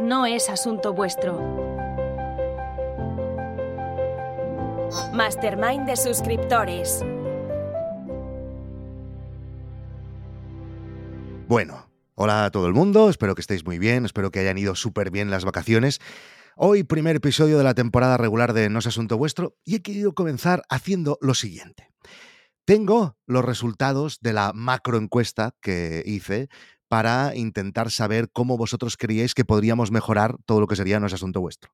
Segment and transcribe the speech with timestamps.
[0.00, 1.38] no es asunto vuestro.
[5.12, 7.04] Mastermind de suscriptores.
[11.46, 14.74] Bueno, hola a todo el mundo, espero que estéis muy bien, espero que hayan ido
[14.74, 16.00] súper bien las vacaciones.
[16.56, 20.14] Hoy primer episodio de la temporada regular de No es Asunto Vuestro y he querido
[20.14, 21.90] comenzar haciendo lo siguiente.
[22.64, 26.48] Tengo los resultados de la macroencuesta que hice
[26.90, 31.40] para intentar saber cómo vosotros creíais que podríamos mejorar todo lo que sería es Asunto
[31.40, 31.70] Vuestro.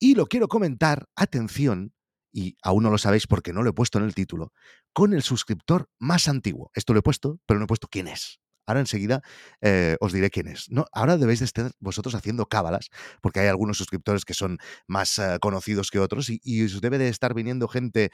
[0.00, 1.94] Y lo quiero comentar, atención,
[2.32, 4.52] y aún no lo sabéis porque no lo he puesto en el título,
[4.92, 6.72] con el suscriptor más antiguo.
[6.74, 8.40] Esto lo he puesto, pero no he puesto quién es.
[8.66, 9.22] Ahora enseguida
[9.60, 10.68] eh, os diré quién es.
[10.68, 10.84] ¿no?
[10.92, 12.88] Ahora debéis de estar vosotros haciendo cábalas,
[13.22, 17.08] porque hay algunos suscriptores que son más eh, conocidos que otros y, os debe de
[17.08, 18.10] estar viniendo gente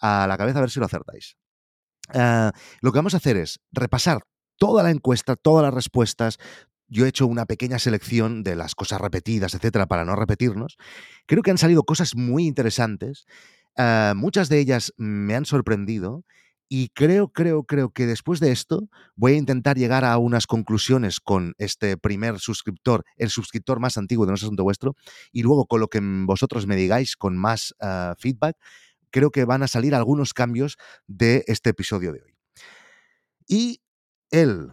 [0.00, 1.36] a la cabeza a ver si lo acertáis.
[2.14, 4.22] Uh, lo que vamos a hacer es repasar
[4.60, 6.38] toda la encuesta, todas las respuestas.
[6.86, 10.76] Yo he hecho una pequeña selección de las cosas repetidas, etcétera, para no repetirnos.
[11.26, 13.24] Creo que han salido cosas muy interesantes.
[13.78, 16.24] Uh, muchas de ellas me han sorprendido
[16.68, 21.20] y creo, creo, creo que después de esto voy a intentar llegar a unas conclusiones
[21.20, 24.94] con este primer suscriptor, el suscriptor más antiguo de No es Asunto Vuestro,
[25.32, 28.56] y luego con lo que vosotros me digáis con más uh, feedback,
[29.10, 32.34] creo que van a salir algunos cambios de este episodio de hoy.
[33.48, 33.80] Y
[34.30, 34.72] el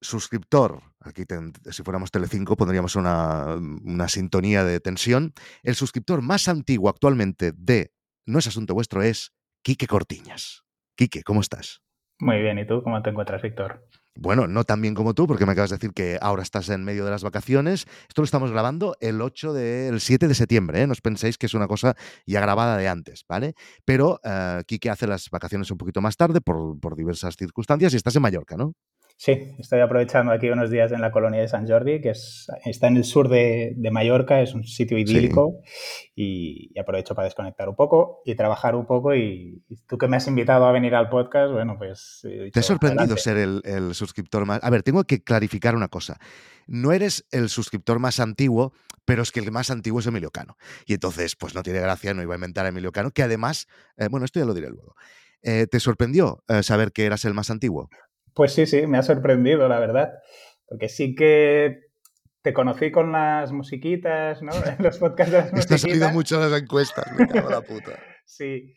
[0.00, 6.48] suscriptor, aquí ten, si fuéramos Telecinco pondríamos una, una sintonía de tensión, el suscriptor más
[6.48, 7.92] antiguo actualmente de
[8.26, 10.64] No es Asunto Vuestro es Quique Cortiñas.
[10.96, 11.82] Quique, ¿cómo estás?
[12.18, 13.86] Muy bien, ¿y tú cómo te encuentras, Víctor?
[14.18, 16.82] Bueno, no tan bien como tú, porque me acabas de decir que ahora estás en
[16.84, 17.86] medio de las vacaciones.
[18.08, 20.86] Esto lo estamos grabando el 8 del de, 7 de septiembre, ¿eh?
[20.86, 23.54] No os penséis que es una cosa ya grabada de antes, ¿vale?
[23.84, 27.96] Pero uh, Quique hace las vacaciones un poquito más tarde por, por diversas circunstancias y
[27.96, 28.72] estás en Mallorca, ¿no?
[29.18, 32.88] Sí, estoy aprovechando aquí unos días en la colonia de San Jordi, que es, está
[32.88, 36.12] en el sur de, de Mallorca, es un sitio idílico sí.
[36.14, 39.14] y, y, aprovecho para desconectar un poco y trabajar un poco.
[39.14, 42.20] Y, y, tú que me has invitado a venir al podcast, bueno, pues...
[42.24, 43.22] Dicho, Te ha sorprendido adelante.
[43.22, 44.62] ser el, el, suscriptor más...
[44.62, 46.18] A ver, tengo que clarificar una cosa.
[46.66, 48.74] No eres el suscriptor más antiguo,
[49.06, 50.58] pero es que el más antiguo es Emilio Cano.
[50.84, 53.66] Y entonces, pues no tiene gracia, no iba a inventar a Emilio Cano, que además,
[53.96, 54.94] eh, bueno, esto ya lo diré luego.
[55.42, 57.88] Eh, ¿Te sorprendió eh, saber que eras el más antiguo?
[58.36, 60.12] Pues sí, sí, me ha sorprendido, la verdad.
[60.68, 61.80] Porque sí que
[62.42, 64.52] te conocí con las musiquitas, ¿no?
[64.78, 65.58] Los podcasts de las musiquitas.
[65.58, 67.92] Esto ha salido mucho las encuestas, me cago la puta.
[68.26, 68.74] sí.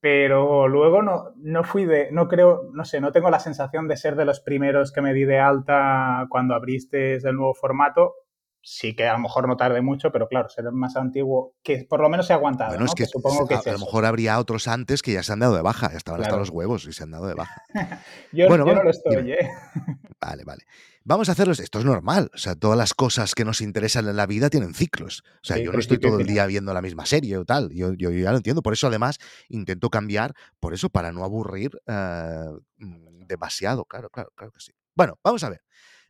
[0.00, 3.98] Pero luego no, no fui de, no creo, no sé, no tengo la sensación de
[3.98, 8.14] ser de los primeros que me di de alta cuando abriste el nuevo formato
[8.62, 12.00] sí que a lo mejor no tarde mucho, pero claro, ser más antiguo, que por
[12.00, 12.70] lo menos se ha aguantado.
[12.70, 12.86] Bueno, ¿no?
[12.86, 15.22] es que, que supongo que a, es a, lo mejor habría otros antes que ya
[15.22, 16.34] se han dado de baja, ya estaban claro.
[16.34, 17.62] hasta los huevos y se han dado de baja.
[18.32, 19.50] yo, bueno, yo no lo estoy, ¿eh?
[20.20, 20.64] Vale, vale.
[21.02, 21.60] Vamos a hacerlos.
[21.60, 22.30] Esto es normal.
[22.34, 25.22] O sea, todas las cosas que nos interesan en la vida tienen ciclos.
[25.36, 27.70] O sea, sí, yo no estoy todo el día viendo la misma serie o tal.
[27.72, 28.60] Yo, yo, ya lo entiendo.
[28.60, 32.60] Por eso, además, intento cambiar, por eso, para no aburrir uh,
[33.26, 33.86] demasiado.
[33.86, 34.72] Claro, claro, claro que sí.
[34.94, 35.62] Bueno, vamos a ver.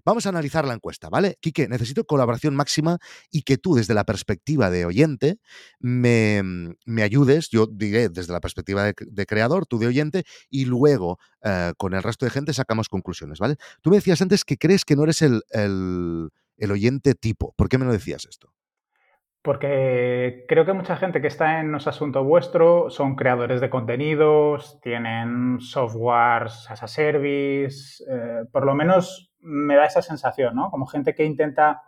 [0.05, 1.37] Vamos a analizar la encuesta, ¿vale?
[1.41, 2.99] Quique, necesito colaboración máxima
[3.31, 5.39] y que tú, desde la perspectiva de oyente,
[5.79, 6.43] me,
[6.85, 11.73] me ayudes, yo diré desde la perspectiva de, creador, tú de oyente, y luego eh,
[11.77, 13.57] con el resto de gente sacamos conclusiones, ¿vale?
[13.83, 17.55] Tú me decías antes que crees que no eres el, el, oyente tipo.
[17.57, 18.53] ¿Por qué me lo decías esto?
[19.43, 23.71] Porque creo que mucha gente que está en No es Asunto Vuestro son creadores de
[23.71, 30.71] contenidos, tienen softwares as a service, eh, por lo menos me da esa sensación, ¿no?
[30.71, 31.83] Como gente que intenta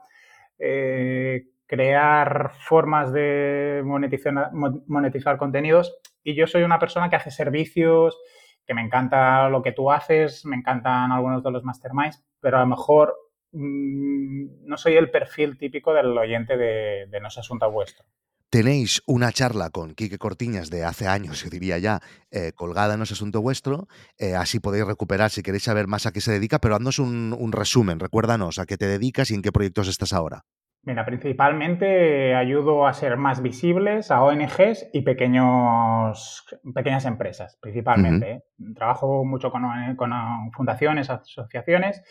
[0.58, 8.18] eh, crear formas de monetizar, monetizar contenidos y yo soy una persona que hace servicios,
[8.66, 12.60] que me encanta lo que tú haces, me encantan algunos de los masterminds, pero a
[12.60, 13.14] lo mejor
[13.52, 18.06] mmm, no soy el perfil típico del oyente de, de No es Asunto Vuestro
[18.52, 23.00] tenéis una charla con Quique Cortiñas de hace años, yo diría ya, eh, colgada en
[23.00, 26.58] ese asunto vuestro, eh, así podéis recuperar si queréis saber más a qué se dedica,
[26.58, 30.12] pero haznos un, un, resumen, recuérdanos a qué te dedicas y en qué proyectos estás
[30.12, 30.42] ahora.
[30.82, 36.44] Mira, principalmente ayudo a ser más visibles a ONGs y pequeños,
[36.74, 38.42] pequeñas empresas, principalmente.
[38.58, 38.70] Uh -huh.
[38.70, 38.74] ¿eh?
[38.74, 39.62] Trabajo mucho con,
[39.96, 40.10] con
[40.54, 42.02] fundaciones, asociaciones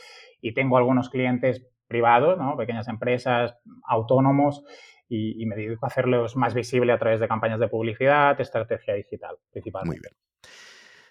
[0.42, 2.56] y tengo algunos clientes privados, ¿no?
[2.56, 3.54] pequeñas empresas,
[3.86, 4.64] autónomos,
[5.12, 9.36] y, y, me dedico hacerlos más visible a través de campañas de publicidad, estrategia digital,
[9.52, 9.90] principalmente.
[9.90, 10.16] Muy bien.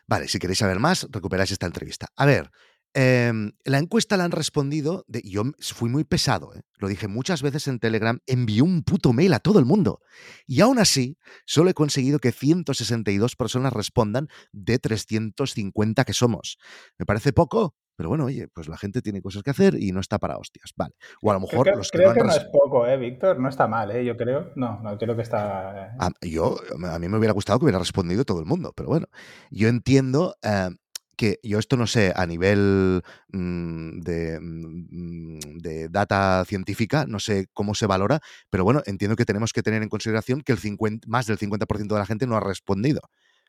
[0.06, 2.08] Vale, si queréis saber más, recuperáis esta entrevista.
[2.17, 2.50] A ver,
[2.94, 3.32] eh,
[3.64, 6.62] la encuesta la han respondido, de, yo fui muy pesado, ¿eh?
[6.79, 10.00] lo dije muchas veces en Telegram, envió un puto mail a todo el mundo.
[10.46, 16.58] Y aún así, solo he conseguido que 162 personas respondan de 350 que somos.
[16.99, 17.76] ¿Me parece poco?
[18.00, 20.73] Pero bueno, oye, pues la gente tiene cosas que hacer y no está para hostias,
[20.75, 20.94] vale.
[21.20, 22.97] O a lo mejor creo, los que creo no han que no es poco, ¿eh,
[22.97, 23.38] Víctor?
[23.38, 24.06] No está mal, ¿eh?
[24.06, 24.52] Yo creo.
[24.56, 25.88] No, no, creo que está...
[25.88, 28.88] eh, A, yo, a mí me hubiera gustado que hubiera respondido todo el mundo, pero
[28.88, 29.06] bueno,
[29.50, 30.70] yo entiendo eh,
[31.14, 33.02] que yo esto no sé a nivel
[33.35, 39.26] mm, de, mm, de data científica, no sé cómo se valora, pero bueno, entiendo que
[39.26, 42.35] tenemos que tener en consideración que el 50, más del 50% de la gente no
[42.38, 43.03] ha respondido.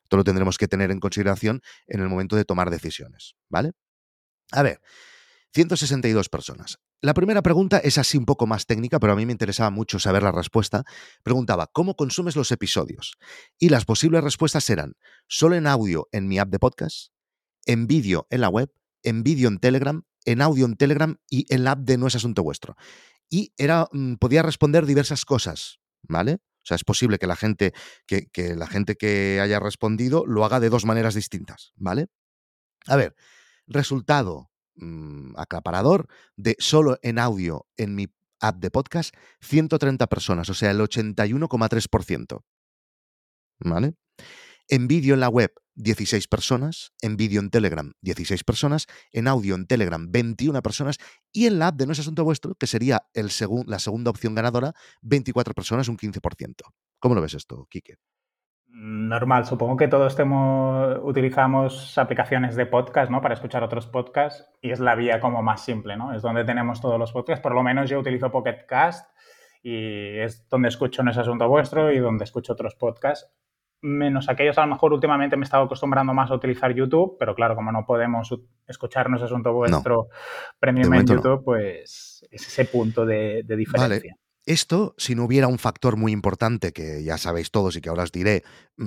[0.04, 3.72] Esto lo tendremos que tener en consideración en el momento de tomar decisiones, ¿vale?
[4.52, 4.82] A ver,
[5.54, 6.80] 162 personas.
[7.02, 10.00] La primera pregunta es así un poco más técnica, pero a mí me interesaba mucho
[10.00, 10.84] saber la respuesta.
[11.24, 13.18] Preguntaba, ¿cómo consumes los episodios?
[13.58, 14.94] Y las posibles respuestas eran,
[15.28, 17.12] solo en audio en mi app de podcast,
[17.66, 18.72] en vídeo en la web,
[19.04, 22.16] en vídeo en Telegram, en audio en Telegram y en la app de No es
[22.16, 22.76] Asunto Vuestro.
[23.30, 26.34] Y era, mm, podía responder diversas cosas, ¿vale?
[26.34, 27.74] O sea, es posible que la gente
[28.06, 32.08] que, que la gente que haya respondido lo haga de dos maneras distintas, ¿vale?
[32.86, 33.16] A ver,
[33.68, 38.08] resultado mm, aclaparador de solo en audio en mi
[38.40, 42.44] app de podcast, 130 personas, o sea, el 81,3%.
[43.60, 43.94] ¿Vale?
[44.68, 46.94] En vídeo en la web, 16 personas.
[47.02, 48.88] En vídeo en Telegram, 16 personas.
[49.12, 50.98] En audio en Telegram, 21 personas.
[51.32, 54.10] Y en la app de No es Asunto Vuestro, que sería el segun- la segunda
[54.12, 56.64] opción ganadora, 24 personas, un 15%.
[57.00, 57.96] ¿Cómo lo ves esto, Quique?
[58.84, 63.22] Normal, supongo que todos temo- utilizamos aplicaciones de podcast, ¿no?
[63.22, 66.16] Para escuchar otros podcasts y es la vía como más simple, ¿no?
[66.16, 67.44] Es donde tenemos todos los podcasts.
[67.44, 69.08] Por lo menos yo utilizo Pocket Cast
[69.62, 73.32] y es donde escucho No es Asunto Vuestro y donde escucho otros podcasts.
[73.84, 77.36] Menos aquellos, a lo mejor últimamente me he estado acostumbrando más a utilizar YouTube, pero
[77.36, 78.34] claro, como no podemos
[78.68, 80.08] escuchar No es Asunto Vuestro
[80.58, 81.14] premium en no.
[81.14, 84.16] YouTube, pues es ese punto de, de diferencia.
[84.44, 88.02] Esto, si no hubiera un factor muy importante que ya sabéis todos y que ahora
[88.02, 88.42] os diré,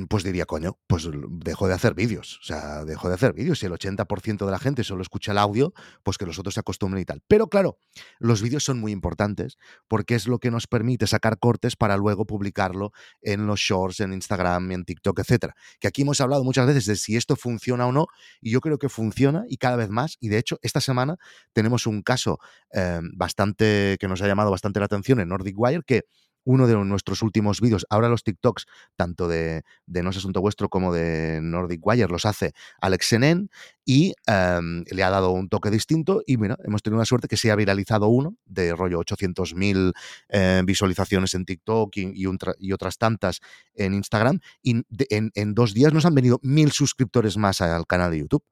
[0.08, 2.38] pues diría, coño, pues dejo de hacer vídeos.
[2.41, 3.61] O sea, dejo de hacer vídeos.
[3.61, 6.61] Si el 80% de la gente solo escucha el audio, pues que los otros se
[6.61, 7.23] acostumbren y tal.
[7.29, 7.79] Pero claro,
[8.19, 9.56] los vídeos son muy importantes
[9.88, 12.93] porque es lo que nos permite sacar cortes para luego publicarlo
[13.23, 15.55] en los shorts, en Instagram, en TikTok, etcétera.
[15.79, 18.06] Que aquí hemos hablado muchas veces de si esto funciona o no,
[18.41, 20.17] y yo creo que funciona y cada vez más.
[20.20, 21.17] Y de hecho, esta semana
[21.52, 22.38] tenemos un caso
[22.73, 26.05] eh, bastante que nos ha llamado bastante la atención en Nordic Wire, que
[26.44, 30.69] uno de nuestros últimos vídeos, ahora los TikToks, tanto de, de No es Asunto Vuestro
[30.69, 33.50] como de Nordic Wire, los hace Alex Senen
[33.85, 37.37] y em, le ha dado un toque distinto y mira, hemos tenido una suerte que
[37.37, 39.93] se ha viralizado uno de rollo 800.000
[40.29, 43.41] eh, visualizaciones en TikTok y, otras tantas
[43.75, 48.11] en Instagram y en, en dos días nos han venido mil suscriptores más al canal
[48.11, 48.44] de YouTube.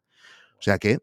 [0.58, 0.98] O sea que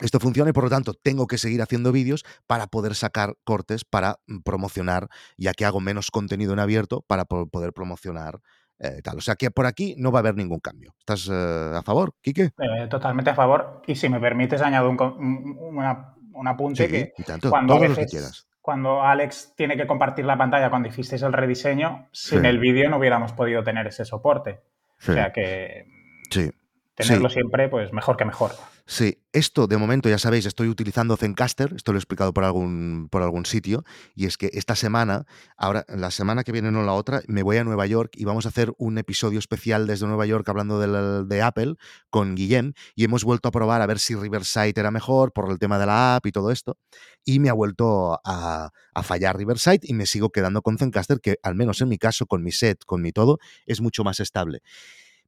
[0.00, 3.84] esto funciona y por lo tanto tengo que seguir haciendo vídeos para poder sacar cortes
[3.84, 8.40] para mm, promocionar, ya que hago menos contenido en abierto para po- poder promocionar
[8.78, 9.16] eh, tal.
[9.18, 10.94] O sea que por aquí no va a haber ningún cambio.
[10.98, 12.50] ¿Estás eh, a favor, Quique?
[12.58, 13.80] Eh, totalmente a favor.
[13.86, 17.72] Y si me permites, añado un, un- una- un apunte Sí, que y tanto, cuando
[17.74, 18.48] a todos los que veces- quieras.
[18.60, 22.46] Cuando Alex tiene que compartir la pantalla cuando hicisteis el rediseño, sin Sí.
[22.48, 24.60] el vídeo no hubiéramos podido tener ese soporte.
[24.98, 25.86] Sí, O sea que
[26.30, 26.50] sí.
[26.96, 28.50] tenerlo siempre, pues mejor que mejor.
[28.84, 33.08] Sí, esto de momento ya sabéis, estoy utilizando Zencaster, esto lo he explicado por algún,
[33.10, 33.84] por algún sitio,
[34.14, 37.58] y es que esta semana, ahora, la semana que viene, no la otra, me voy
[37.58, 41.28] a Nueva York y vamos a hacer un episodio especial desde Nueva York hablando del-
[41.28, 41.74] de, Apple
[42.08, 45.58] con Guillem, y hemos vuelto a probar a ver si Riverside era mejor por el
[45.58, 46.78] tema de la app y todo esto,
[47.24, 51.36] y me ha vuelto a, a fallar Riverside y me sigo quedando con Zencaster, que
[51.42, 54.62] al menos en mi caso, con mi set, con mi todo, es mucho más estable.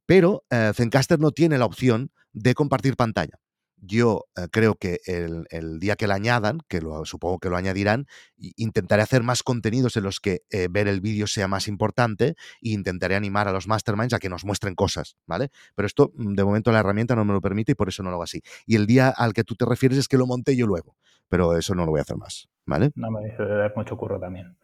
[0.06, 3.38] Pero eh, Zencaster no tiene la opción de compartir pantalla.
[3.80, 7.56] Yo eh, creo que el, el día que la añadan, que lo, supongo que lo
[7.56, 8.06] añadirán,
[8.36, 12.70] intentaré hacer más contenidos en los que eh, ver el vídeo sea más importante e
[12.70, 15.50] intentaré animar a los masterminds a que nos muestren cosas, ¿vale?
[15.74, 18.10] Pero esto, mm, de momento, la herramienta no me lo permite y por eso no
[18.10, 18.42] lo hago así.
[18.66, 20.96] Y el día al que tú te refieres es que lo monté yo luego,
[21.28, 22.90] pero eso no lo voy a hacer más, ¿vale?
[22.94, 24.56] No me dice de mucho curro también.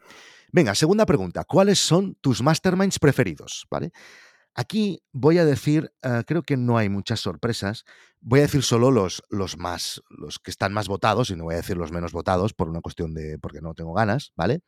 [0.51, 1.43] Venga, segunda pregunta.
[1.43, 3.67] ¿Cuáles son tus masterminds preferidos?
[3.69, 3.91] ¿Vale?
[4.55, 7.83] Aquí voy a decir, eh, creo que no hay muchas sorpresas.
[8.21, 11.55] Voy a decir solo los, los más, los que están más votados, y no voy
[11.55, 14.61] a decir los menos votados por una cuestión de porque no tengo ganas, ¿vale?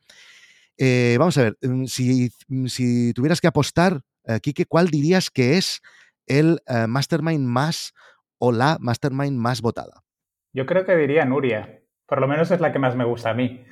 [0.76, 2.30] Eh, vamos a ver, mm, si,
[2.66, 5.80] si tuvieras que apostar, eh, Quique, ¿cuál dirías que es
[6.26, 7.94] el eh, mastermind más
[8.38, 10.04] o la mastermind más votada?
[10.52, 11.82] Yo creo que diría Nuria.
[12.06, 13.64] Por lo menos es la que más me gusta a mí.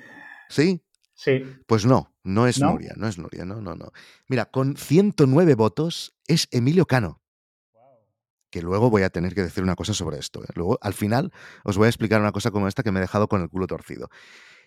[0.49, 0.83] ¿Sí?
[1.15, 1.45] Sí.
[1.67, 2.73] Pues no, no es ¿No?
[2.73, 3.93] Nuria, no es Nuria, no, no, no.
[4.29, 7.23] Mira, con 109 votos es Emilio Cano.
[8.51, 10.43] Que luego voy a tener que decir una cosa sobre esto.
[10.45, 10.49] ¿eh?
[10.55, 11.33] Luego, al final,
[11.65, 13.67] os voy a explicar una cosa como esta que me he dejado con el culo
[13.67, 14.09] torcido.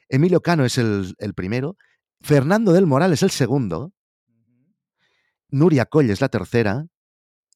[0.10, 1.78] Emilio Cano es el, el primero,
[2.22, 3.94] Fernando del Moral es el segundo,
[5.50, 6.88] Nuria Coll es la tercera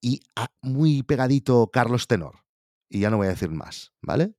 [0.01, 2.43] y ah, muy pegadito Carlos Tenor.
[2.89, 4.33] Y ya no voy a decir más, ¿vale?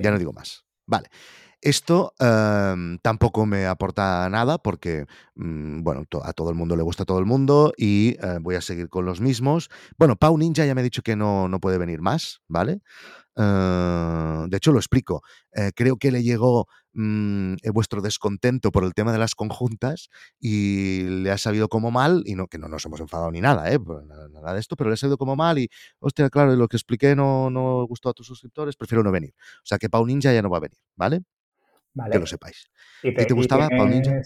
[0.00, 0.64] Ya no digo más.
[0.86, 1.08] Vale.
[1.64, 7.04] Esto em, tampoco me aporta nada porque, mm, bueno, a todo el mundo le gusta
[7.04, 9.70] todo el mundo y eh, voy a seguir con los mismos.
[9.96, 12.80] Bueno, Pau Ninja ya me ha dicho que no, no puede venir más, ¿vale?
[13.36, 15.22] Eh, de hecho, lo explico.
[15.52, 20.08] Eh, creo que le llegó mm, vuestro descontento por el tema de las conjuntas
[20.40, 23.72] y le ha sabido como mal, y no que no nos hemos enfadado ni nada,
[23.72, 23.78] ¿eh?
[24.32, 25.68] nada, de esto, pero le ha sabido como mal y,
[26.00, 29.32] hostia, claro, lo que expliqué no, no gustó a tus suscriptores, prefiero no venir.
[29.58, 31.22] O sea que Pau Ninja ya no va a venir, ¿vale?
[32.10, 32.70] Que lo sepáis.
[33.02, 34.20] ¿Y te, gustaba, Paul Ninja?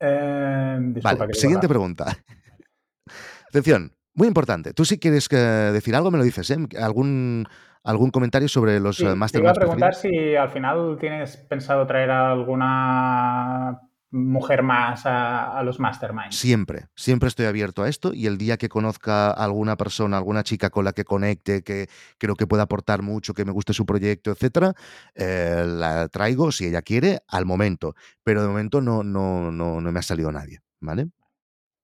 [0.00, 2.06] Eh, vale, siguiente pregunta.
[3.48, 4.74] Atención, muy importante.
[4.74, 6.58] Tú si quieres decir algo, me lo dices, ¿eh?
[6.80, 7.46] ¿Algún,
[7.84, 9.32] algún comentario sobre los sí, Masterminds?
[9.32, 15.80] Te iba a preguntar si al final tienes pensado traer alguna mujer más a, los
[15.80, 16.36] masterminds.
[16.36, 20.42] Siempre, siempre estoy abierto a esto y el día que conozca a alguna persona, alguna
[20.42, 23.84] chica con la que conecte, que creo que pueda aportar mucho, que me guste su
[23.84, 24.74] proyecto, etcétera,
[25.14, 27.94] eh, la traigo si ella quiere al momento.
[28.22, 31.08] Pero de momento no, no, no, no me ha salido nadie, ¿vale?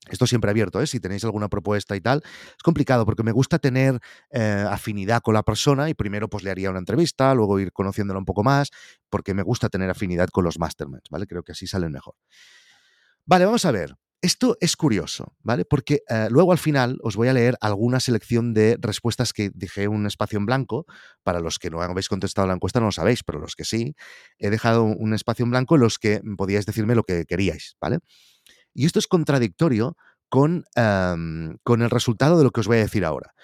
[0.09, 0.87] Esto siempre abierto, ¿eh?
[0.87, 2.23] si tenéis alguna propuesta y tal.
[2.25, 6.51] Es complicado porque me gusta tener eh, afinidad con la persona y primero pues le
[6.51, 8.71] haría una entrevista, luego ir conociéndola un poco más,
[9.11, 11.27] porque me gusta tener afinidad con los masterminds, ¿vale?
[11.27, 12.15] Creo que así salen mejor.
[13.27, 13.95] Vale, vamos a ver.
[14.25, 15.65] Esto es curioso, ¿vale?
[15.65, 19.89] Porque eh, luego al final os voy a leer alguna selección de respuestas que dejé
[19.89, 20.87] un espacio en blanco.
[21.25, 23.97] Para los que no habéis contestado la encuesta no lo sabéis, pero los que sí,
[24.39, 27.99] he dejado un espacio en blanco en los que podíais decirme lo que queríais, ¿vale?
[28.75, 29.97] Y esto es contradictorio
[30.29, 33.35] con, em, con el resultado de lo que os voy a decir ahora.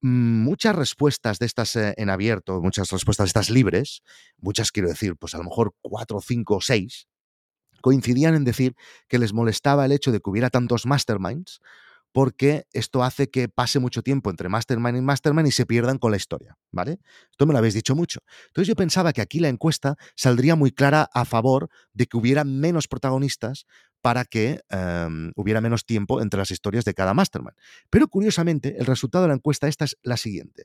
[0.00, 4.02] Muchas respuestas de estas eh, en abierto, muchas respuestas de estas libres,
[4.38, 7.08] muchas quiero decir, pues a lo mejor cuatro, cinco o seis,
[7.80, 8.74] coincidían en decir
[9.08, 11.60] que les molestaba el hecho de que hubiera tantos masterminds
[12.14, 16.12] porque esto hace que pase mucho tiempo entre Mastermind y Mastermind y se pierdan con
[16.12, 17.00] la historia, ¿vale?
[17.28, 18.20] Esto me lo habéis dicho mucho.
[18.46, 22.44] Entonces yo pensaba que aquí la encuesta saldría muy clara a favor de que hubiera
[22.44, 23.66] menos protagonistas
[24.04, 27.56] para que em, hubiera menos tiempo entre las historias de cada Mastermind.
[27.88, 30.64] Pero curiosamente, el resultado de la encuesta esta es la siguiente.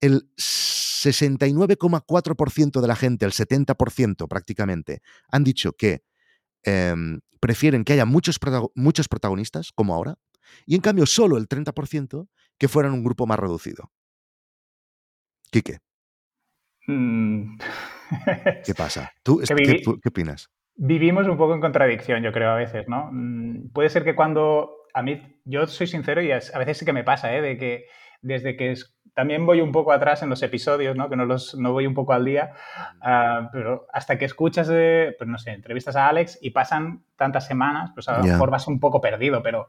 [0.00, 6.02] El 69,4% de la gente, el 70% prácticamente, han dicho que
[6.62, 8.40] em, prefieren que haya muchos,
[8.74, 10.18] muchos protagonistas, como ahora,
[10.64, 13.92] y en cambio solo el 30% que fueran un grupo más reducido.
[15.50, 15.80] Quique.
[16.86, 17.58] Mm.
[18.64, 19.12] ¿Qué pasa?
[19.22, 20.48] ¿Tú, ¿qué, opinas?
[20.76, 23.08] Vivimos un poco en contradicción, yo creo, a veces, ¿no?
[23.12, 24.72] Mm, puede ser que cuando.
[24.94, 27.42] A mí, yo soy sincero y a veces sí que me pasa, ¿eh?
[27.42, 27.86] De que
[28.22, 28.74] desde que
[29.14, 31.08] también voy un poco atrás en los episodios, ¿no?
[31.08, 32.52] Que no, los, no voy un poco al día,
[33.00, 37.46] ah, pero hasta que escuchas, de, pues no sé, entrevistas a Alex y pasan tantas
[37.46, 39.68] semanas, pues a lo mejor vas un poco perdido, pero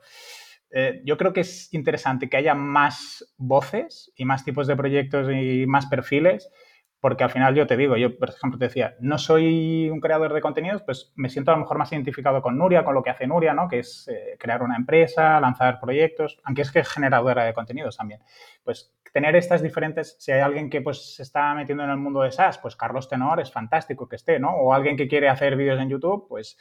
[0.71, 5.29] eh, yo creo que es interesante que haya más voces y más tipos de proyectos
[5.31, 6.51] y más perfiles,
[6.99, 10.33] porque al final yo te digo, yo por ejemplo te decía, no soy un creador
[10.33, 13.11] de contenidos, pues me siento a lo mejor más identificado con Nuria, con lo que
[13.11, 13.67] hace Nuria, ¿no?
[13.67, 17.97] Que es eh, crear una empresa, lanzar proyectos, aunque es que es generadora de contenidos
[17.97, 18.21] también.
[18.63, 22.21] Pues tener estas diferentes, si hay alguien que pues se está metiendo en el mundo
[22.21, 24.51] de SaaS, pues Carlos Tenor es fantástico que esté, ¿no?
[24.51, 26.57] O alguien que quiere hacer vídeos en YouTube, pues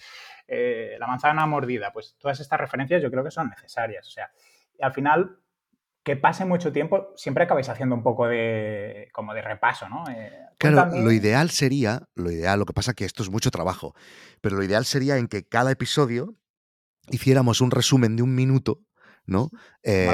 [0.46, 4.06] eh, la manzana mordida, pues todas estas referencias yo creo que son necesarias.
[4.06, 4.30] O sea,
[4.78, 5.38] y al final,
[6.06, 10.08] que pase mucho tiempo, siempre acabáis haciendo un poco de, como de repaso, ¿no?
[10.08, 13.92] Eh, claro, lo ideal sería, lo ideal, lo que pasa que esto es mucho trabajo,
[14.40, 16.36] pero lo ideal sería en que cada episodio
[17.10, 18.84] hiciéramos un resumen de un minuto
[19.26, 19.50] ¿no?
[19.82, 20.10] Eh,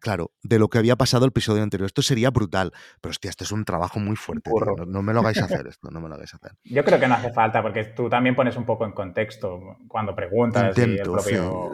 [0.00, 1.86] claro, de lo que había pasado el episodio anterior.
[1.86, 4.50] Esto sería brutal, pero hostia, este es un trabajo muy fuerte.
[4.86, 6.52] No, me lo hagáis hacer esto, no me lo hagáis hacer.
[6.64, 10.14] Yo creo que no hace falta, porque tú también pones un poco en contexto cuando
[10.14, 10.76] preguntas.
[10.76, 11.16] Intento,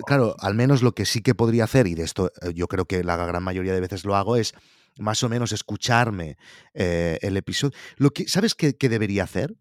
[0.06, 2.86] Claro, al menos lo que sí que podría hacer, y de esto eh, yo creo
[2.86, 4.54] que la gran mayoría de veces lo hago, es
[4.98, 6.36] más o menos escucharme
[6.72, 7.76] eh, el episodio.
[7.96, 9.54] Lo que, ¿Sabes qué, qué debería hacer?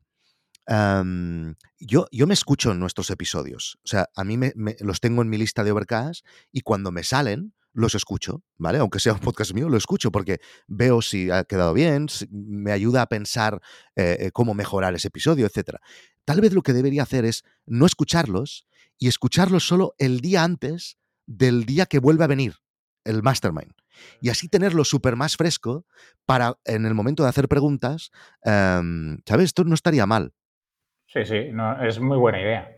[0.67, 3.77] Yo, yo me escucho en nuestros episodios.
[3.83, 7.03] O sea, a mí me, los tengo en mi lista de Overcast y cuando me
[7.03, 8.77] salen, los escucho, ¿vale?
[8.77, 13.01] Aunque sea un podcast mío, lo escucho porque veo si ha quedado bien, me ayuda
[13.01, 13.61] a pensar
[13.95, 15.77] eh, eh, cómo mejorar ese episodio, etc.
[16.23, 18.67] Tal vez lo que debería hacer es no escucharlos
[18.99, 22.57] y escucharlos solo el día antes del día que vuelve a venir
[23.05, 23.73] el mastermind.
[24.21, 25.85] Y así tenerlo súper más fresco
[26.25, 28.11] para en el momento de hacer preguntas,
[28.43, 29.45] ¿sabes?
[29.45, 30.33] Esto no estaría mal.
[31.13, 32.72] Sí, sí, no, es muy buena idea.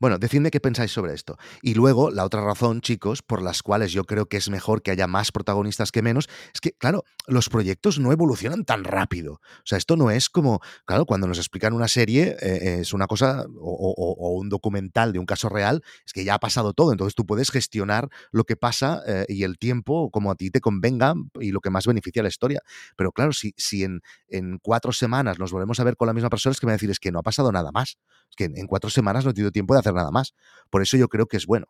[0.00, 1.36] Bueno, decidme qué pensáis sobre esto.
[1.60, 4.92] Y luego, la otra razón, chicos, por las cuales yo creo que es mejor que
[4.92, 9.34] haya más protagonistas que menos, es que, claro, los proyectos no evolucionan tan rápido.
[9.34, 13.08] O sea, esto no es como, claro, cuando nos explican una serie, eh, es una
[13.08, 16.92] cosa, o, un documental de un caso real, es que ya ha pasado todo.
[16.92, 20.60] Entonces tú puedes gestionar lo que pasa eh, y el tiempo como a ti te
[20.60, 22.60] convenga y lo que más beneficia a la historia.
[22.96, 26.30] Pero claro, si, si en, en cuatro semanas nos volvemos a ver con la misma
[26.30, 27.98] persona, es que me va a decir, es que no ha pasado nada más.
[28.30, 30.34] Es que en cuatro semanas no he tenido tiempo de hacer nada más.
[30.70, 31.66] Por eso yo creo que es bueno.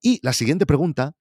[0.00, 1.14] Y la siguiente pregunta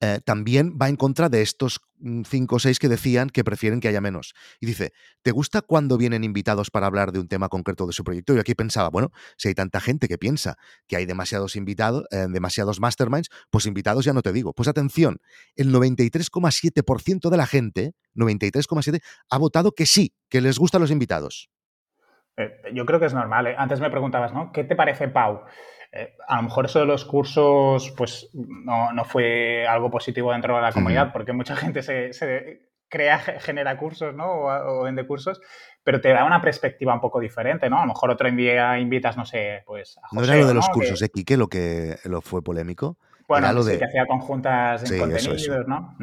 [0.00, 3.80] eh, también va en contra de estos mm, cinco o seis que decían que prefieren
[3.80, 4.34] que haya menos.
[4.60, 4.92] Y dice,
[5.22, 8.34] ¿te gusta cuando vienen invitados para hablar de un tema concreto de su proyecto?
[8.34, 10.56] Y aquí pensaba, bueno, si hay tanta gente que piensa
[10.86, 14.52] que hay demasiados invitados, eh, demasiados masterminds, pues invitados ya no te digo.
[14.52, 15.18] Pues atención,
[15.56, 21.50] el 93,7% de la gente, 93,7%, ha votado que sí, que les gustan los invitados.
[22.40, 23.54] Eh, yo creo que es normal.
[23.56, 24.52] Antes me preguntabas, ¿no?
[24.52, 25.42] ¿Qué te parece Pau?
[25.92, 30.54] Eh, a lo mejor eso de los cursos, pues no, no, fue algo positivo dentro
[30.54, 34.30] de la comunidad, porque mucha gente se, se crea, genera cursos, ¿no?
[34.30, 35.40] O, vende cursos,
[35.82, 37.78] pero te da una perspectiva un poco diferente, ¿no?
[37.78, 40.54] A lo mejor otro día invitas, no sé, pues a José, No era lo de
[40.54, 42.96] los cursos, ¿eh, Quique, lo que lo fue polémico?
[43.26, 45.96] Bueno, lo sí, que hacía conjuntas en contenidos, ¿no?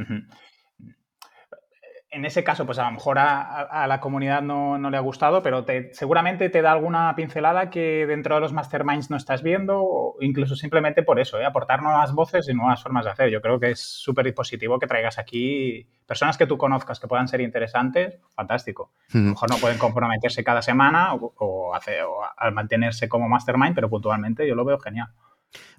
[2.10, 5.66] En ese caso, pues a lo mejor a, la comunidad no, le ha gustado, pero
[5.92, 10.56] seguramente te da alguna pincelada que dentro de los masterminds no estás viendo, o incluso
[10.56, 11.46] simplemente por eso, ¿eh?
[11.46, 13.30] aportar nuevas voces y nuevas formas de hacer.
[13.30, 17.28] Yo creo que es súper positivo que traigas aquí personas que tú conozcas que puedan
[17.28, 18.94] ser interesantes, fantástico.
[19.14, 23.76] A lo mejor no pueden comprometerse cada semana o, hacer, o al mantenerse como mastermind,
[23.76, 25.10] pero puntualmente yo lo veo genial.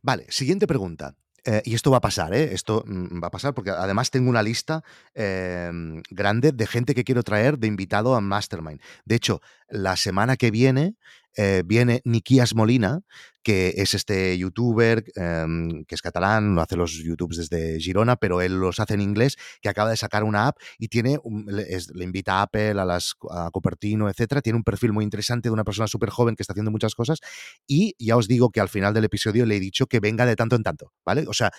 [0.02, 1.14] Vale, siguiente pregunta.
[1.44, 2.52] Eh, y esto va a pasar, ¿eh?
[2.52, 4.82] Esto mm, va a pasar porque además tengo una lista
[5.14, 8.80] em, grande de gente que quiero traer de invitado a Mastermind.
[9.04, 10.96] De hecho, la semana que viene
[11.40, 13.02] eh, viene Nikias Molina,
[13.44, 18.42] que es este youtuber em, que es catalán, lo hace los youtubes desde Girona, pero
[18.42, 22.40] él los hace en inglés, que acaba de sacar una app y tiene le, invita
[22.40, 24.42] a Apple, a, las, a Cupertino, etcétera.
[24.42, 27.20] Tiene un perfil muy interesante de una persona súper joven que está haciendo muchas cosas.
[27.68, 30.34] Y ya os digo que al final del episodio le he dicho que venga de
[30.34, 31.24] tanto en tanto, ¿vale?
[31.28, 31.52] O sea,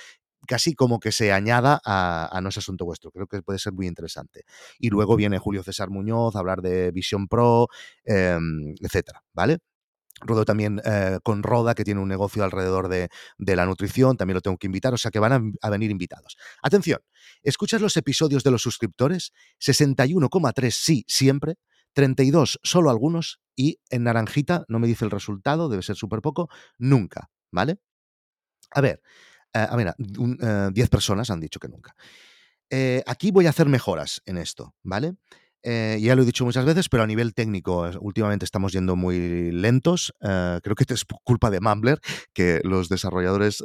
[0.48, 3.12] casi como que se añada a, No es asunto vuestro.
[3.12, 4.44] Creo que puede ser muy interesante.
[4.80, 7.68] Y luego viene Julio César Muñoz a hablar de Vision Pro,
[8.04, 9.60] em, etcétera, ¿vale?
[10.22, 14.41] Rodo también eh, con Roda, que tiene un negocio alrededor de, la nutrición, también lo
[14.41, 16.38] tengo que invitar, o sea que van a, venir invitados.
[16.62, 17.00] Atención,
[17.41, 19.32] ¿escuchas los episodios de los suscriptores?
[19.60, 21.56] 61,3 sí, siempre,
[21.93, 26.50] 32 solo algunos y en naranjita, no me dice el resultado, debe ser súper poco,
[26.78, 27.78] nunca, ¿vale?
[28.72, 29.02] A ver,
[29.54, 31.96] eh, a ver, 10 eh, personas han dicho que nunca.
[33.06, 35.15] aquí voy a hacer mejoras en esto, ¿vale?
[35.62, 39.52] Eh, ya lo he dicho muchas veces, pero a nivel técnico, últimamente estamos yendo muy
[39.52, 40.13] lentos.
[40.22, 42.00] Eh, creo que es culpa de Mumbler,
[42.34, 43.63] que los desarrolladores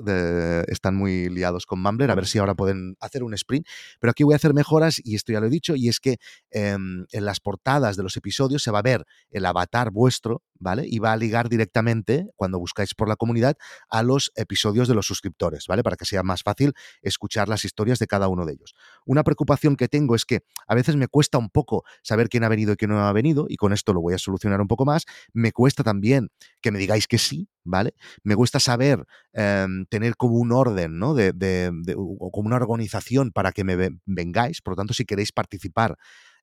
[0.68, 3.66] están muy liados con Mumbler, a ver si ahora pueden hacer un sprint.
[4.00, 6.18] Pero aquí voy a hacer mejoras, y esto ya lo he dicho, y es que
[6.50, 10.85] em, en las portadas de los episodios se va a ver el avatar vuestro, ¿vale?
[10.87, 13.57] Y va a ligar directamente, cuando buscáis por la comunidad,
[13.90, 15.83] a los episodios de los suscriptores, ¿vale?
[15.83, 16.72] Para que sea más fácil
[17.03, 18.74] escuchar las historias de cada uno de ellos.
[19.05, 22.48] Una preocupación que tengo es que a veces me cuesta un poco saber quién ha
[22.48, 24.87] venido y quién no ha venido, y con esto lo voy a solucionar un poco
[24.87, 25.05] más.
[25.35, 26.31] Me cuesta también
[26.62, 27.94] que me digáis que sí, ¿vale?
[28.22, 31.12] Me gusta saber em, tener como un orden, ¿no?
[31.12, 34.62] De, o como una organización para que me vengáis.
[34.62, 35.98] Por lo tanto, si queréis participar,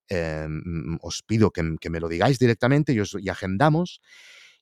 [0.09, 4.01] em, os pido que, me lo digáis directamente y, os, y agendamos.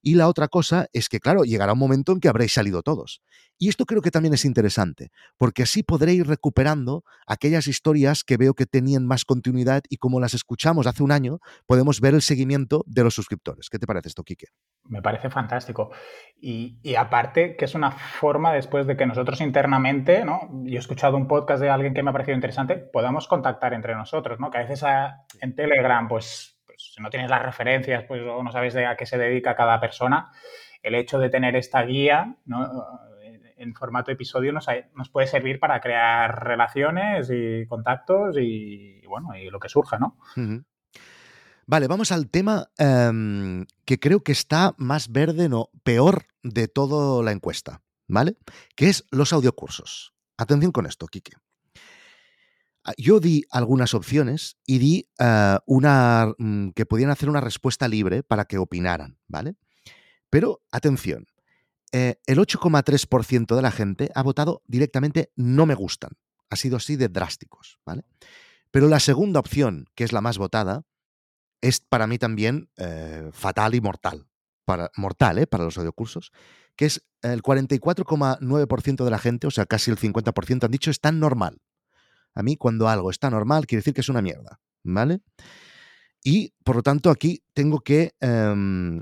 [0.01, 3.21] Y la otra cosa es que, claro, llegará un momento en que habréis salido todos.
[3.57, 8.38] Y esto creo que también es interesante, porque así podré ir recuperando aquellas historias que
[8.38, 12.21] veo que tenían más continuidad y como las escuchamos hace un año, podemos ver el
[12.21, 13.69] seguimiento de los suscriptores.
[13.69, 14.47] ¿Qué te parece esto, Quique?
[14.85, 15.91] Me parece fantástico.
[16.39, 20.49] Y, aparte, que es una forma después de que nosotros internamente, ¿no?
[20.63, 23.93] Yo he escuchado un podcast de alguien que me ha parecido interesante, podamos contactar entre
[23.93, 24.49] nosotros, ¿no?
[24.49, 24.85] Que a veces
[25.41, 28.96] en Telegram, pues pues, si no tienes las referencias, pues o no sabes de a
[28.96, 30.32] qué se dedica cada persona,
[30.82, 32.38] el hecho de tener esta guía
[33.58, 39.50] en formato episodio nos, nos, puede servir para crear relaciones y contactos y, bueno, y
[39.50, 40.18] lo que surja, ¿no?
[41.68, 47.22] Vale, vamos al tema em, que creo que está más verde, no, peor de toda
[47.22, 48.38] la encuesta, ¿vale?
[48.78, 50.13] Que es los audiocursos.
[50.38, 51.34] Atención con esto, Quique.
[52.89, 57.88] Ah, yo di algunas opciones y di ah, una mm, que podían hacer una respuesta
[57.88, 59.56] libre para que opinaran, ¿vale?
[60.32, 61.28] Pero atención,
[61.91, 66.13] eh, el 8,3% de la gente ha votado directamente no me gustan.
[66.49, 68.06] Ha sido así de drásticos, ¿vale?
[68.71, 70.82] Pero la segunda opción, que es la más votada,
[71.62, 74.28] es para mí también eh, fatal y mortal.
[74.65, 75.45] para, mortal ¿eh?
[75.45, 76.32] para los audiocursos,
[76.75, 80.99] que es el 44,9% de la gente, o sea, casi el 50%, han dicho es
[81.02, 81.62] tan normal.
[82.39, 85.19] A mí, cuando algo está normal, quiere decir que es una mierda, ¿vale?
[86.23, 89.02] Y, por lo tanto, aquí tengo que em,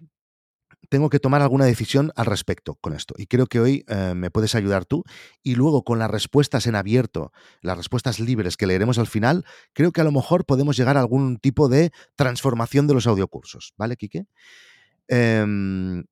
[0.89, 3.13] tengo que tomar alguna decisión al respecto con esto.
[3.17, 5.03] Y creo que hoy eh, me puedes ayudar tú.
[5.43, 9.91] Y luego con las respuestas en abierto, las respuestas libres que leeremos al final, creo
[9.91, 13.73] que a lo mejor podemos llegar a algún tipo de transformación de los audiocursos.
[13.77, 14.25] ¿Vale, Quique?
[15.07, 16.05] Em,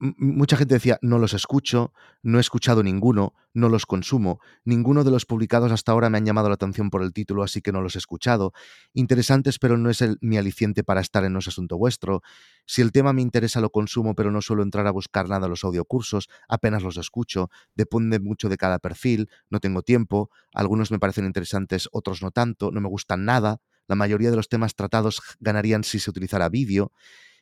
[0.00, 5.10] mucha gente decía, no los escucho, no he escuchado ninguno, no los consumo, ninguno de
[5.10, 7.82] los publicados hasta ahora me han llamado la atención por el título, así que no
[7.82, 8.52] los he escuchado.
[8.94, 12.22] Interesantes, pero no es el, mi aliciente para estar en No asunto vuestro.
[12.64, 15.50] Si el tema me interesa, lo consumo, pero no suelo entrar a buscar nada en
[15.50, 20.98] los audiocursos, apenas los escucho, depende mucho de cada perfil, no tengo tiempo, algunos me
[20.98, 23.60] parecen interesantes, otros no tanto, no me gustan nada.
[23.86, 26.92] La mayoría de los temas tratados ganarían si se utilizara vídeo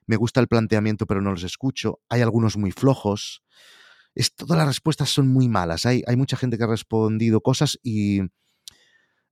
[0.08, 3.44] me gusta el planteamiento pero no los escucho, hay algunos muy flojos.
[4.14, 5.86] Es, todas las respuestas son muy malas.
[5.86, 8.20] Hay, hay mucha gente que ha respondido cosas y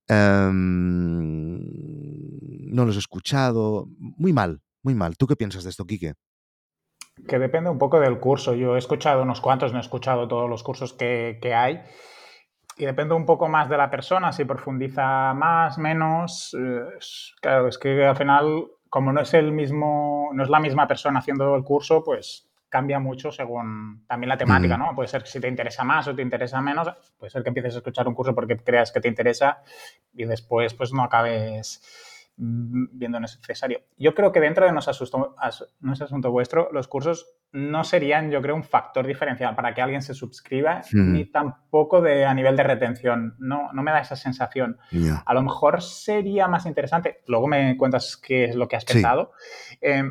[0.07, 1.59] em,
[2.71, 3.87] no los he escuchado.
[3.97, 5.17] Muy mal, muy mal.
[5.17, 6.13] ¿Tú qué piensas de esto, Quique?
[7.27, 8.53] Que depende un poco del curso.
[8.53, 11.81] Yo he escuchado unos cuantos, no he escuchado todos los cursos que, que hay.
[12.77, 16.55] Y depende un poco más de la persona, si profundiza más, menos.
[16.57, 16.99] Eh,
[17.41, 21.19] claro, es que al final como no es el mismo, no es la misma persona
[21.19, 24.93] haciendo el curso, pues cambia mucho según también la temática, ¿no?
[24.93, 27.75] Puede ser que si te interesa más o te interesa menos, puede ser que empieces
[27.75, 29.61] a escuchar un curso porque creas que te interesa
[30.13, 33.81] y después pues no acabes Mm, viendo necesario.
[33.97, 38.55] Yo creo que dentro de no es, asunto, vuestro, los cursos no serían, yo creo,
[38.55, 43.35] un factor diferencial para que alguien se suscriba, ni tampoco de, a nivel de retención.
[43.39, 44.77] No, no me da esa sensación.
[45.25, 49.31] A lo mejor sería más interesante, luego me cuentas qué es lo que has pensado.
[49.81, 50.03] Eh,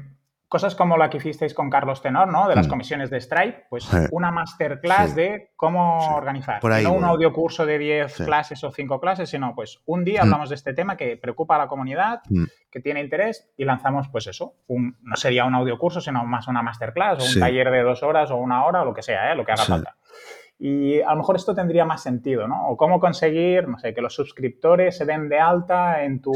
[0.48, 2.48] cosas como la que hicisteis con Carlos Tenor, ¿no?
[2.48, 2.70] De las mm.
[2.70, 6.62] comisiones de Stripe, pues una masterclass de cómo organizar.
[6.62, 10.24] no un audio curso de 10 clases o 5 clases, sino pues un día mm.
[10.24, 12.44] hablamos de este tema que preocupa a la comunidad, mm.
[12.70, 14.54] que tiene interés y lanzamos pues eso.
[14.68, 18.30] no sería un audio curso, sino más una masterclass o un taller de dos horas
[18.30, 19.34] o una hora o lo que sea, ¿eh?
[19.34, 19.96] lo que haga falta.
[20.58, 22.68] Y a lo mejor esto tendría más sentido, ¿no?
[22.68, 26.32] O cómo conseguir, no sé, que los suscriptores se den de alta en tu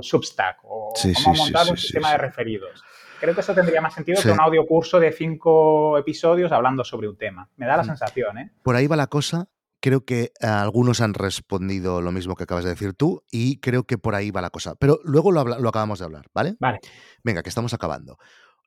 [0.00, 2.82] Substack o cómo montar un sistema de referidos.
[3.20, 7.08] Creo que eso tendría más sentido que un audio curso de cinco episodios hablando sobre
[7.08, 7.48] un tema.
[7.56, 7.86] Me da la mm.
[7.86, 8.52] sensación, ¿eh?
[8.62, 9.48] Por ahí va la cosa.
[9.80, 13.84] Creo que eh, algunos han respondido lo mismo que acabas de decir tú y creo
[13.84, 14.74] que por ahí va la cosa.
[14.74, 16.56] Pero luego lo, acabamos de hablar, ¿vale?
[16.58, 16.80] Vale.
[17.22, 18.18] Venga, que estamos acabando.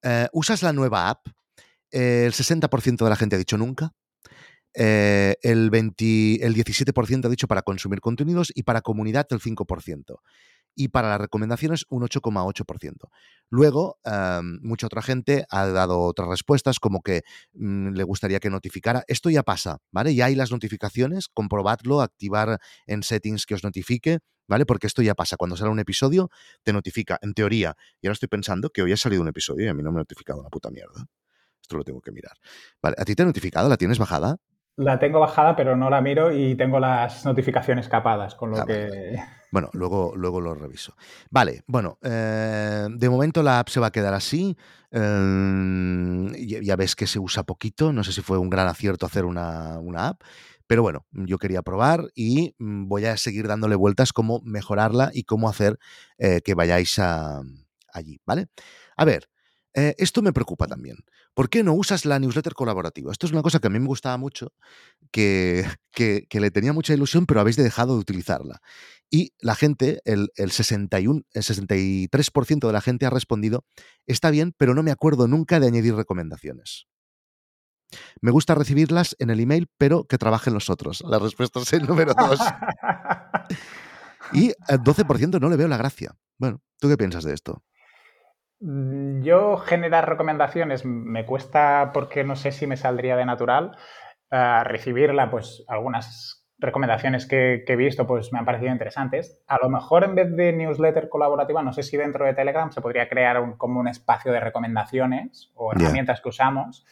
[0.04, 1.28] Eh, ¿Usas la nueva app?
[1.94, 3.92] el 60% de la gente ha dicho nunca.
[4.74, 10.20] el, el 17% ha dicho para consumir contenidos y para comunidad el 5%
[10.76, 13.10] y para las recomendaciones un 8,8%.
[13.50, 14.00] Luego,
[14.62, 19.04] mucha otra gente ha dado otras respuestas como que mm, le gustaría que notificara.
[19.08, 20.16] Esto ya pasa, ¿vale?
[20.16, 24.66] Ya hay las notificaciones, comprobadlo, activar en settings que os notifique, ¿vale?
[24.66, 25.38] Porque esto ya pasa.
[25.38, 26.30] Cuando sale un episodio,
[26.64, 27.76] te notifica, en teoría.
[28.02, 29.98] Y ahora estoy pensando que hoy ha salido un episodio y a mí no me
[29.98, 31.08] ha notificado una puta mierda.
[31.62, 32.38] Esto lo tengo que mirar.
[32.82, 33.70] Vale, ¿a ti te ha notificado?
[33.70, 34.38] ¿La tienes bajada?
[34.82, 38.66] La tengo bajada, pero no la miro y tengo las notificaciones capadas, con lo ah,
[38.66, 39.22] que...
[39.52, 40.96] Bueno, luego, luego lo reviso.
[41.30, 44.58] Vale, bueno, eh, de momento la app se va a quedar así.
[44.90, 49.24] Eh, ya, ves que se usa poquito, no sé si fue un gran acierto hacer
[49.26, 50.22] una, app,
[50.66, 55.26] pero bueno, yo quería probar y mm, voy a seguir dándole vueltas cómo mejorarla y
[55.26, 55.78] cómo hacer
[56.18, 58.48] eh, que vayáis allí, ¿vale?
[58.98, 59.30] A ver,
[59.74, 60.98] esto me preocupa también.
[61.34, 63.12] ¿Por qué no usas la newsletter colaborativa?
[63.12, 64.54] Esto es una cosa que a mí me gustaba mucho,
[65.12, 68.62] que, que, le tenía mucha ilusión, pero habéis dejado de utilizarla.
[69.10, 73.66] Y la gente, el, el 61, el 63% de la gente ha respondido,
[74.08, 76.88] está bien, pero no me acuerdo nunca de añadir recomendaciones.
[78.22, 81.02] Me gusta recibirlas en el email, pero que trabajen los otros.
[81.08, 82.40] La respuesta es el número 2.
[84.34, 86.16] y el 12% no le veo la gracia.
[86.38, 87.64] Bueno, ¿tú qué piensas de esto?
[88.62, 93.76] Mm, yo generar recomendaciones me cuesta porque no sé si me saldría de natural.
[94.32, 99.42] Uh, recibirla, pues algunas recomendaciones que, he visto pues me han parecido interesantes.
[99.48, 102.82] A lo mejor en vez de newsletter colaborativa, no sé si dentro de Telegram se
[102.82, 106.86] podría crear un, como un espacio de recomendaciones o herramientas que usamos.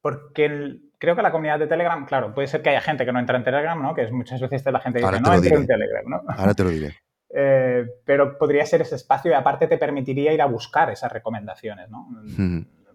[0.00, 3.20] Porque creo que la comunidad de Telegram, claro, puede ser que haya gente que no
[3.20, 3.94] entra en Telegram, ¿no?
[3.94, 6.22] Que es, muchas veces la gente dice, no entro en Telegram, ¿no?
[6.26, 6.99] Ahora te lo diré.
[7.32, 11.88] Eh, pero podría ser ese espacio y aparte te permitiría ir a buscar esas recomendaciones,
[11.88, 12.08] ¿no?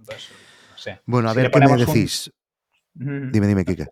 [0.05, 0.31] Pues,
[0.71, 0.99] no sé.
[1.05, 2.31] Bueno, a ver, ¿qué me decís?
[2.93, 3.87] Dime, dime, Kike.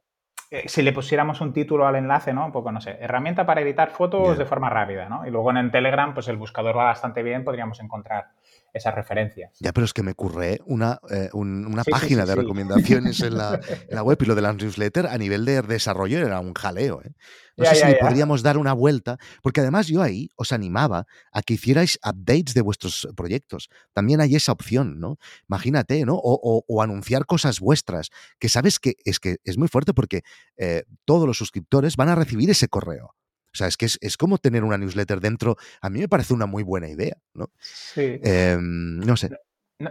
[0.52, 2.46] Eh, si le pusiéramos un título al enlace, ¿no?
[2.46, 5.26] Un poco, no sé, herramienta para editar fotos de forma rápida, ¿no?
[5.26, 8.28] Y luego en el Telegram, pues el buscador va bastante bien, podríamos encontrar
[8.74, 9.52] esas referencias.
[9.60, 13.60] Ya, pero es que me ocurre una, eh, una página de recomendaciones en la,
[14.04, 17.02] web y lo de la newsletter a nivel de desarrollo era un jaleo.
[17.04, 17.12] ¿eh?
[17.56, 21.54] No sé si podríamos dar una vuelta, porque además yo ahí os animaba a que
[21.54, 23.70] hicierais updates de vuestros proyectos.
[23.94, 25.18] También hay esa opción, ¿no?
[25.48, 26.16] Imagínate, ¿no?
[26.16, 28.10] O, anunciar cosas vuestras,
[28.40, 30.24] que sabes que es que es muy fuerte porque
[30.58, 33.16] eh, todos los suscriptores van a recibir ese correo.
[33.54, 35.58] O sea, es que es, como tener una newsletter dentro.
[35.82, 37.52] A mí me parece una muy buena idea, ¿no?
[37.60, 38.20] Sí.
[38.24, 39.30] Em, no sé.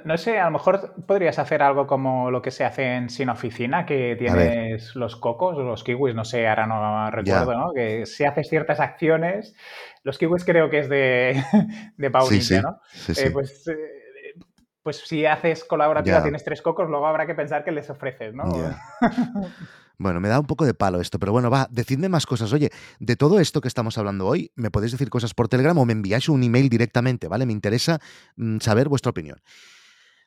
[0.04, 3.28] No, sé, a lo mejor podrías hacer algo como lo que se hace en Sin
[3.28, 7.72] Oficina, que tienes los cocos, o los kiwis, no sé, ahora no recuerdo, ¿no?
[7.72, 9.54] Que si haces ciertas acciones,
[10.02, 11.42] los kiwis creo que es de,
[11.96, 12.80] de Paulina, ¿no?
[13.08, 14.34] Eh, pues, eh,
[14.82, 18.44] pues si haces colaborativa, tienes tres cocos, luego habrá que pensar que les ofreces, ¿no?
[19.98, 22.52] Bueno, me da un poco de palo esto, pero bueno, va, decidme más cosas.
[22.52, 25.84] Oye, de todo esto que estamos hablando hoy, ¿me podéis decir cosas por Telegram o
[25.84, 27.46] me enviáis un email directamente, ¿vale?
[27.46, 28.00] Me interesa
[28.36, 29.40] mm, saber vuestra opinión.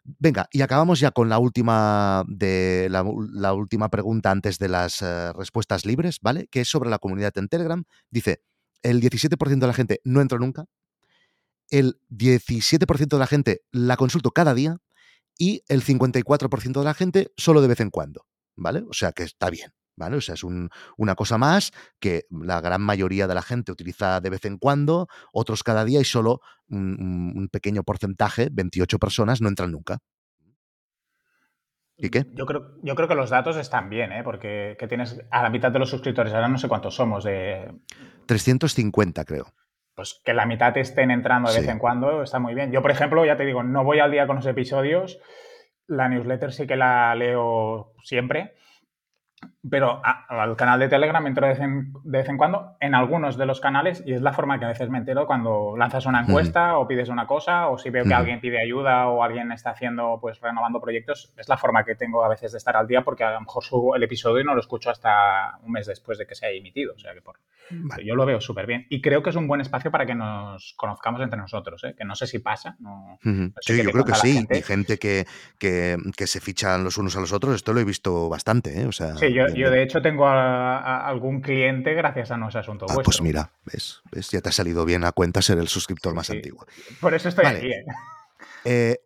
[0.04, 5.34] Venga, y acabamos ya con la última, de, la, última pregunta antes de las eh,
[5.34, 6.47] respuestas libres, ¿vale?
[6.47, 7.84] Que es sobre la comunidad en Telegram.
[8.12, 8.43] Dice,
[8.84, 10.65] el 17% de la gente no entra nunca,
[11.69, 14.78] el 17% de la gente la consulto cada día
[15.38, 18.83] y el 54% de la gente solo de vez en cuando, ¿vale?
[18.89, 20.17] O sea que está bien, ¿vale?
[20.17, 24.29] O sea, es una cosa más que la gran mayoría de la gente utiliza de
[24.29, 29.71] vez en cuando, otros cada día y solo un, pequeño porcentaje, 28 personas, no entran
[29.71, 29.99] nunca.
[31.97, 32.25] ¿Y qué?
[32.33, 34.21] Yo creo, yo creo que los datos están bien, ¿eh?
[34.23, 37.23] porque tienes a la mitad de los suscriptores, ahora no sé cuántos somos.
[37.23, 37.73] De...
[38.25, 39.53] 350, creo.
[39.95, 42.69] Pues que la mitad estén entrando de vez en cuando está muy bien.
[42.73, 45.19] Yo, por ejemplo, ya te digo, no voy al día con los episodios.
[45.88, 48.56] La newsletter sí que la leo siempre
[49.69, 51.54] pero al canal de Telegram entro de
[52.04, 54.89] vez, en, cuando en algunos de los canales y es la forma que a veces
[54.89, 58.39] me entero cuando lanzas una encuesta o pides una cosa o si veo que alguien
[58.39, 62.30] pide ayuda o alguien está haciendo, pues renovando proyectos, es la forma que tengo a
[62.30, 64.60] veces de estar al día porque a lo mejor subo el episodio y no lo
[64.60, 66.93] escucho hasta un mes después de que se haya emitido.
[66.93, 67.38] O sea que por,
[68.04, 70.73] yo lo veo súper bien y creo que es un buen espacio para que nos
[70.78, 71.95] conozcamos entre nosotros, ¿eh?
[71.97, 72.78] que no sé si pasa.
[73.62, 74.34] sí, yo creo que sí.
[74.34, 74.58] Gente.
[74.58, 75.25] Y gente que,
[75.58, 78.82] que, se fichan los unos a los otros, esto lo he visto bastante.
[78.82, 78.86] ¿eh?
[78.86, 82.85] O sea, sí, yo, yo, de hecho tengo a, algún cliente gracias a nuestro asunto.
[82.89, 84.01] Ah, pues mira, ¿ves?
[84.11, 84.29] ¿ves?
[84.29, 86.65] Ya te ha salido bien a cuenta ser el suscriptor más antiguo.
[86.99, 87.71] Por eso estoy aquí.
[87.71, 87.85] ¿eh?
[88.65, 88.97] Eh,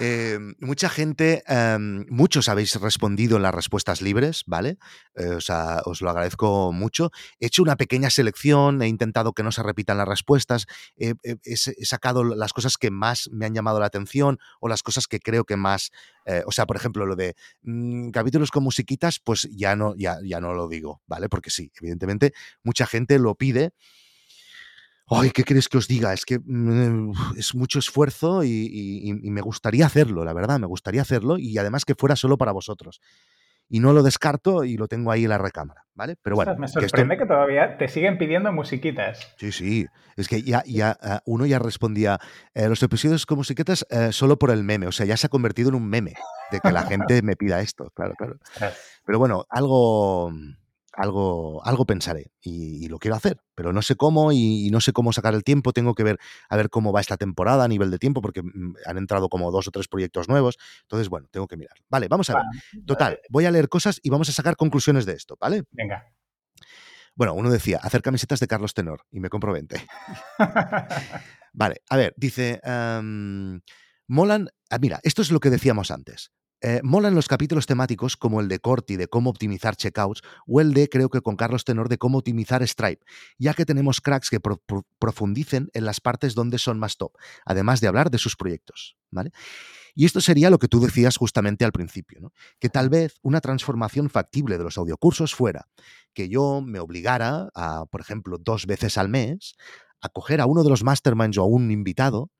[0.00, 4.76] Eh, mucha gente, em, muchos habéis respondido en las respuestas libres, ¿vale?
[5.14, 7.12] Eh, o sea, os lo agradezco mucho.
[7.38, 11.14] He hecho una pequeña selección, he intentado que no se repitan las respuestas, he,
[11.84, 15.44] sacado las cosas que más me han llamado la atención o las cosas que creo
[15.44, 15.92] que más,
[16.26, 20.18] eh, o sea, por ejemplo, lo de mm, capítulos con musiquitas, pues ya no, ya,
[20.24, 21.28] ya no lo digo, ¿vale?
[21.28, 22.32] Porque sí, evidentemente
[22.64, 23.72] mucha gente lo pide
[25.08, 26.12] Ay, ¿qué queréis que os diga?
[26.12, 31.36] Es que mm, es mucho esfuerzo y, me gustaría hacerlo, la verdad, me gustaría hacerlo
[31.38, 33.00] y además que fuera solo para vosotros.
[33.68, 36.16] Y no lo descarto y lo tengo ahí en la recámara, ¿vale?
[36.22, 36.54] Pero bueno.
[36.58, 39.34] me sorprende que, todavía te siguen pidiendo musiquitas.
[39.38, 39.86] Sí, sí.
[40.16, 42.18] Es que ya, ya eh, uno ya respondía
[42.52, 44.86] eh, los episodios con musiquitas eh, solo por el meme.
[44.86, 46.12] O sea, ya se ha convertido en un meme
[46.50, 48.38] de que la gente me pida esto, claro, claro.
[49.06, 50.30] Pero bueno, algo
[50.96, 55.12] algo, algo pensaré y, lo quiero hacer, pero no sé cómo y, no sé cómo
[55.12, 55.72] sacar el tiempo.
[55.72, 58.74] Tengo que ver a ver cómo va esta temporada a nivel de tiempo, porque mm,
[58.86, 60.58] han entrado como dos o tres proyectos nuevos.
[60.82, 61.76] Entonces, bueno, tengo que mirar.
[61.88, 62.44] Vale, vamos a ver.
[62.86, 65.64] Total, voy a leer cosas y vamos a sacar conclusiones de esto, ¿vale?
[65.70, 66.12] Venga.
[67.16, 69.76] Bueno, uno decía, hacer camisetas de Carlos Tenor y me compro 20.
[71.52, 73.60] vale, a ver, dice, em,
[74.08, 76.32] molan, ah, mira, esto es lo que decíamos antes.
[76.66, 80.72] Eh, molan los capítulos temáticos como el de Corti de cómo optimizar checkouts o el
[80.72, 83.04] de, creo que con Carlos Tenor, de cómo optimizar Stripe,
[83.36, 84.40] ya que tenemos cracks que
[84.98, 87.12] profundicen en las partes donde son más top,
[87.44, 88.96] además de hablar de sus proyectos.
[89.10, 89.30] ¿vale?
[89.94, 92.32] Y esto sería lo que tú decías justamente al principio, ¿no?
[92.58, 95.68] que tal vez una transformación factible de los audiocursos fuera
[96.14, 99.54] que yo me obligara a, por ejemplo, dos veces al mes,
[100.00, 102.30] a coger a uno de los masterminds o a un invitado,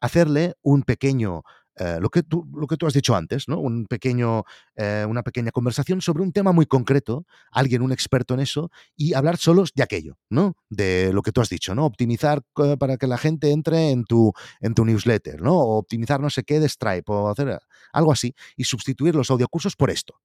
[0.00, 1.42] hacerle un pequeño
[1.76, 3.58] eh, lo, que tú, lo que tú has dicho antes, ¿no?
[3.58, 4.44] Un pequeño,
[4.76, 9.14] eh, una pequeña conversación sobre un tema muy concreto, alguien, un experto en eso, y
[9.14, 10.56] hablar solos de aquello, ¿no?
[10.68, 11.84] De lo que tú has dicho, ¿no?
[11.84, 15.54] Optimizar eh, para que la gente entre en tu, en tu newsletter, ¿no?
[15.54, 17.58] O optimizar no sé qué de Stripe, o hacer
[17.92, 20.20] algo así, y sustituir los audiocursos por esto.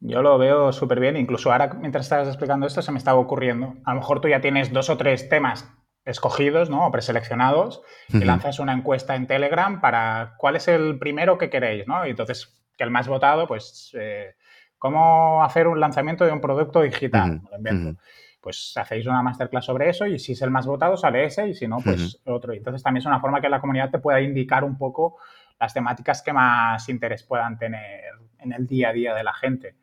[0.00, 3.74] Yo lo veo súper bien, incluso ahora mientras estabas explicando esto se me estaba ocurriendo.
[3.84, 5.72] A lo mejor tú ya tienes dos o tres temas
[6.04, 6.86] escogidos ¿no?
[6.86, 11.86] o preseleccionados y lanzas una encuesta en Telegram para cuál es el primero que queréis,
[11.86, 12.04] ¿no?
[12.06, 14.34] Y entonces, que el más votado, pues, eh,
[14.78, 17.40] cómo hacer un lanzamiento de un producto digital,
[18.40, 21.54] pues hacéis una masterclass sobre eso y si es el más votado sale ese y
[21.54, 22.52] si no, pues otro.
[22.52, 25.18] Y entonces también es una forma que la comunidad te pueda indicar un poco
[25.60, 28.02] las temáticas que más interés puedan tener
[28.40, 29.76] en el día a día de la gente.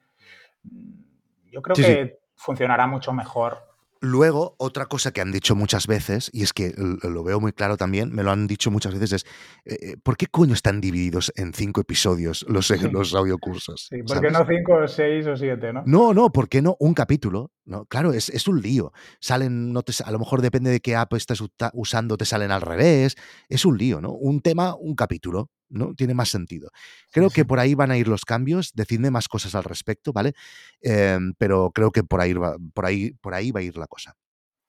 [1.50, 3.69] Yo creo que funcionará mucho mejor
[4.02, 7.76] Luego, otra cosa que han dicho muchas veces, y es que lo veo muy claro
[7.76, 9.26] también, me lo han dicho muchas veces, es
[9.66, 13.88] eh, eh, ¿por qué coño están divididos en cinco episodios los, los audiocursos?
[13.90, 15.84] Sí, ¿por qué no cinco, o seis o siete, no?
[15.86, 17.52] No, no, ¿por qué no un capítulo?
[17.66, 17.86] ¿no?
[17.86, 18.92] Claro, es, es un lío.
[19.20, 21.42] Salen, no te, a lo mejor depende de qué app estás
[21.74, 23.16] usando, te salen al revés.
[23.48, 24.12] Es un lío, ¿no?
[24.12, 25.50] Un tema, un capítulo.
[25.70, 25.94] ¿No?
[25.96, 26.70] Tiene más sentido.
[27.12, 30.34] Creo que por ahí van a ir los cambios, decidme más cosas al respecto, ¿vale?
[30.82, 33.88] Em, pero creo que por ahí, va, por, ahí, por ahí va a ir la
[33.88, 34.16] cosa.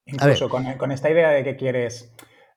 [0.04, 2.12] Incluso con, esta idea de que quieres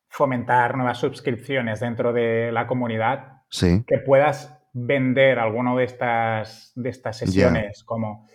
[0.08, 7.18] fomentar nuevas suscripciones dentro de la comunidad, que puedas vender alguna de estas, de estas
[7.18, 8.28] sesiones, como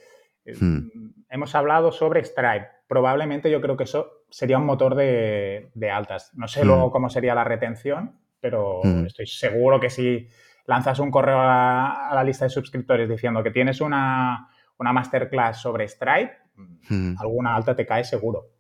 [0.45, 1.25] eh, hmm.
[1.29, 2.69] hemos hablado sobre Stripe.
[2.87, 6.31] Probablemente yo creo que eso sería un motor de, altas.
[6.35, 6.67] No sé hmm.
[6.67, 9.07] luego cómo sería la retención, pero mm.
[9.07, 10.29] estoy seguro que si
[10.67, 14.49] lanzas un correo a la, lista de suscriptores diciendo que tienes una,
[14.79, 16.33] una masterclass sobre Stripe,
[16.89, 17.15] mm.
[17.19, 18.58] alguna alta te cae seguro.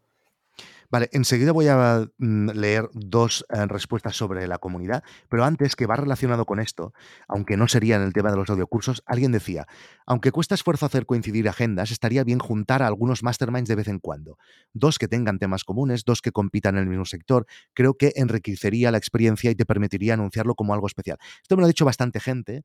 [0.90, 5.86] Vale, enseguida voy a mm, leer dos eh, respuestas sobre la comunidad, pero antes que
[5.86, 6.94] va relacionado con esto,
[7.28, 9.66] aunque no sería en el tema de los audiocursos, alguien decía,
[10.06, 13.98] aunque cuesta esfuerzo hacer coincidir agendas, estaría bien juntar a algunos masterminds de vez en
[13.98, 14.38] cuando.
[14.72, 18.90] Dos que tengan temas comunes, dos que compitan en el mismo sector, creo que enriquecería
[18.90, 21.18] la experiencia y te permitiría anunciarlo como algo especial.
[21.42, 22.62] Esto me lo ha dicho bastante gente.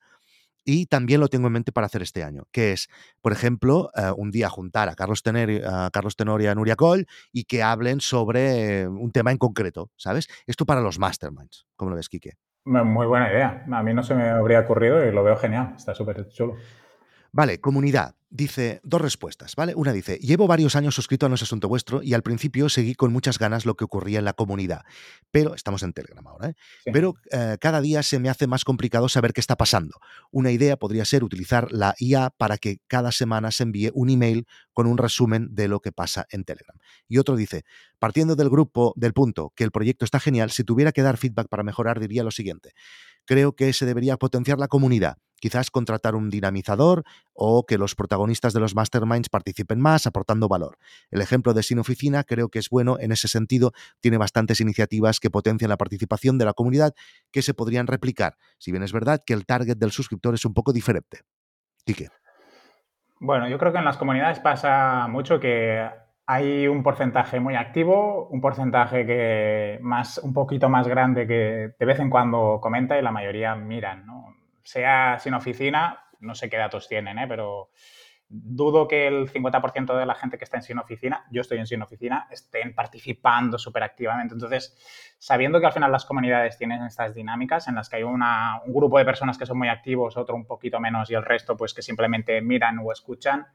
[0.66, 2.90] Y también lo tengo en mente para hacer este año, que es,
[3.22, 6.76] por ejemplo, eh, un día juntar a Carlos, Tener, a Carlos Tenor y a Nuria
[6.76, 10.28] Coll y que hablen sobre un tema en concreto, ¿sabes?
[10.48, 11.68] Esto para los masterminds.
[11.76, 12.38] ¿Cómo lo ves, Quique?
[12.66, 13.66] Muy buena idea.
[13.72, 15.74] A mí no se me habría ocurrido y lo veo genial.
[15.76, 16.56] Está súper chulo.
[17.36, 18.16] Vale, comunidad.
[18.30, 19.74] Dice dos respuestas, ¿vale?
[19.76, 22.94] Una dice, llevo varios años suscrito a No es Asunto Vuestro y al principio seguí
[22.94, 24.82] con muchas ganas lo que ocurría en la comunidad,
[25.32, 26.56] pero estamos en Telegram ahora, ¿eh?
[26.92, 29.98] Pero eh, cada día se me hace más complicado saber qué está pasando.
[30.32, 34.46] Una idea podría ser utilizar la IA para que cada semana se envíe un email
[34.72, 36.78] con un resumen de lo que pasa en Telegram.
[37.08, 37.66] Y otro dice,
[37.98, 41.48] partiendo del grupo, del punto que el proyecto está genial, si tuviera que dar feedback
[41.50, 42.74] para mejorar diría lo siguiente.
[43.26, 47.04] Creo que se debería potenciar la comunidad quizás contratar un dinamizador
[47.34, 50.78] o que los protagonistas de los masterminds participen más, aportando valor.
[51.12, 55.20] El ejemplo de Sin Oficina creo que es bueno en ese sentido, tiene bastantes iniciativas
[55.20, 56.94] que potencian la participación de la comunidad
[57.30, 60.54] que se podrían replicar, si bien es verdad que el target del suscriptor es un
[60.54, 61.24] poco diferente.
[61.86, 62.08] qué?
[63.20, 65.90] Bueno, yo creo que en las comunidades pasa mucho que
[66.26, 71.86] hay un porcentaje muy activo, un porcentaje que más, un poquito más grande que de
[71.86, 74.43] vez en cuando comenta y la mayoría miran, ¿no?
[74.64, 77.26] Sea sin oficina, no sé qué datos tienen, ¿eh?
[77.28, 77.70] pero
[78.36, 81.68] dudo que el 50% de la gente que está en sin oficina, yo estoy en
[81.68, 84.34] sin oficina, estén participando súper activamente.
[84.34, 84.76] Entonces,
[85.20, 88.24] sabiendo que al final las comunidades tienen estas dinámicas en las que hay un
[88.66, 91.74] grupo de personas que son muy activos, otro un poquito menos y el resto pues
[91.76, 93.46] que simplemente miran o escuchan,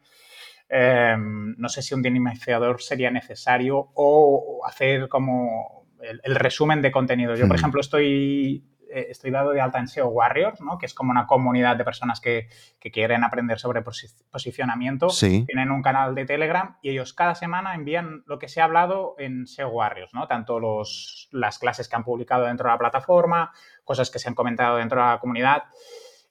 [0.68, 7.34] em, no sé si un dinamizador sería necesario o hacer como el, resumen de contenido.
[7.34, 7.58] Yo, por hmm.
[7.58, 10.78] ejemplo, estoy estoy dado de alta en SEO Warriors, ¿no?
[10.78, 12.48] que es como una comunidad de personas que,
[12.92, 15.08] quieren aprender sobre posicionamiento.
[15.44, 19.14] Tienen un canal de Telegram y ellos cada semana envían lo que se ha hablado
[19.18, 20.26] en SEO Warriors, ¿no?
[20.26, 23.52] tanto los, las clases que han publicado dentro de la plataforma,
[23.84, 25.64] cosas que se han comentado dentro de la comunidad.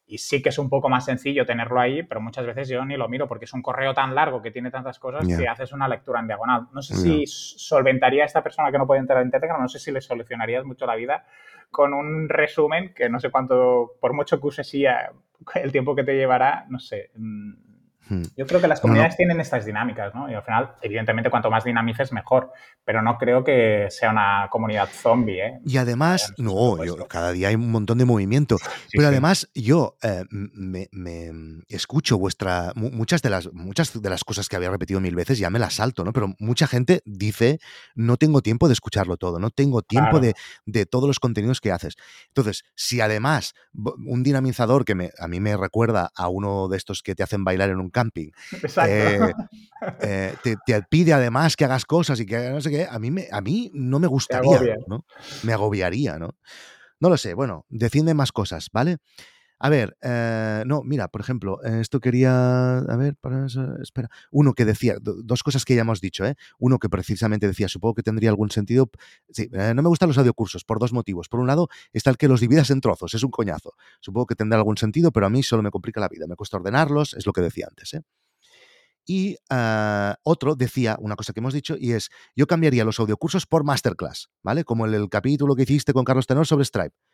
[0.09, 2.95] Y sí que es un poco más sencillo tenerlo ahí, pero muchas veces yo ni
[2.95, 5.87] lo miro porque es un correo tan largo que tiene tantas cosas que haces una
[5.87, 6.67] lectura en diagonal.
[6.73, 9.79] No sé si solventaría a esta persona que no puede entrar en Telegram, no sé
[9.79, 11.25] si le solucionarías mucho la vida
[11.69, 14.73] con un resumen que no sé cuánto, por mucho que uses
[15.55, 17.11] el tiempo que te llevará, no sé.
[18.09, 18.23] Mm, Hmm.
[18.35, 20.29] Yo creo que las comunidades tienen estas dinámicas, ¿no?
[20.29, 22.51] Y al final, evidentemente, cuanto más dinamices, mejor.
[22.83, 25.59] Pero no creo que sea una comunidad zombie, ¿eh?
[25.65, 28.57] Y además, no, yo, cada día hay un montón de movimiento.
[28.91, 30.87] pero además, yo eh, me,
[31.67, 32.71] escucho vuestra.
[32.75, 35.75] Muchas de, las, muchas de las cosas que había repetido mil veces ya me las
[35.75, 36.13] salto, ¿no?
[36.13, 37.59] Pero mucha gente dice:
[37.95, 40.33] no tengo tiempo de escucharlo todo, no tengo tiempo de,
[40.65, 41.95] de, todos los contenidos que haces.
[42.29, 47.01] Entonces, si además un dinamizador que me, a mí me recuerda a uno de estos
[47.03, 48.29] que te hacen bailar en un camping.
[48.87, 49.19] Eh,
[50.01, 53.27] eh, te, pide además que hagas cosas y que no sé qué, a mí, me,
[53.31, 55.03] a mí no me gustaría, ¿no?
[55.43, 56.35] Me agobiaría, ¿no?
[56.99, 58.97] No lo sé, bueno, defiende más cosas, ¿vale?
[59.59, 63.47] A ver, eh, no, mira, por ejemplo, esto quería, a ver, para
[63.81, 66.35] espera, uno que decía, dos cosas que ya hemos dicho, ¿eh?
[66.59, 68.91] Uno que precisamente decía, supongo que tendría algún sentido,
[69.29, 71.27] sí, eh, no me gustan los audiocursos por dos motivos.
[71.27, 73.73] Por un lado, está el que los dividas en trozos, es un coñazo.
[73.99, 76.57] Supongo que tendrá algún sentido, pero a mí solo me complica la vida, me cuesta
[76.57, 78.03] ordenarlos, es lo que decía antes, ¿eh?
[79.09, 83.45] Y ah, otro decía una cosa que hemos dicho y es, yo cambiaría los audiocursos
[83.47, 84.65] por masterclass, ¿vale?
[84.65, 87.06] Como el capítulo que hiciste con Carlos Tenor sobre Stripe.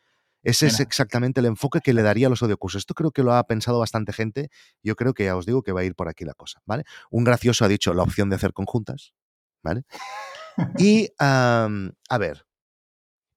[0.44, 2.80] Ese es exactamente el enfoque que le daría a los audiocursos.
[2.80, 4.50] Esto creo que lo ha pensado bastante gente.
[4.82, 6.84] Yo creo que ya os digo que va a ir por aquí la cosa, ¿vale?
[7.10, 9.14] Un gracioso ha dicho la opción de hacer conjuntas,
[9.62, 9.82] ¿vale?
[10.78, 12.46] Y, a ver,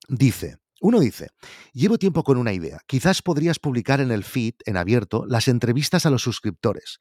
[0.08, 1.30] dice, uno dice,
[1.74, 2.80] llevo tiempo con una idea.
[2.86, 7.00] Quizás podrías publicar en el feed, en abierto, las entrevistas a los suscriptores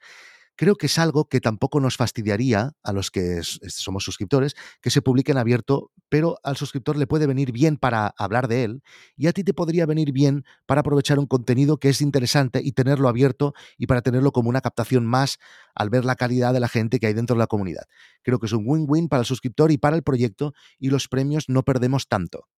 [0.56, 5.02] creo que es algo que tampoco nos fastidiaría a los que somos suscriptores que se
[5.02, 8.82] publique en abierto, pero al suscriptor le puede venir bien para hablar de él
[9.16, 12.72] y a ti te podría venir bien para aprovechar un contenido que es interesante y
[12.72, 15.38] tenerlo abierto y para tenerlo como una captación más
[15.74, 17.84] al ver la calidad de la gente que hay dentro de la comunidad.
[18.22, 21.48] Creo que es un win-win para el suscriptor y para el proyecto y los premios
[21.48, 22.48] no perdemos tanto.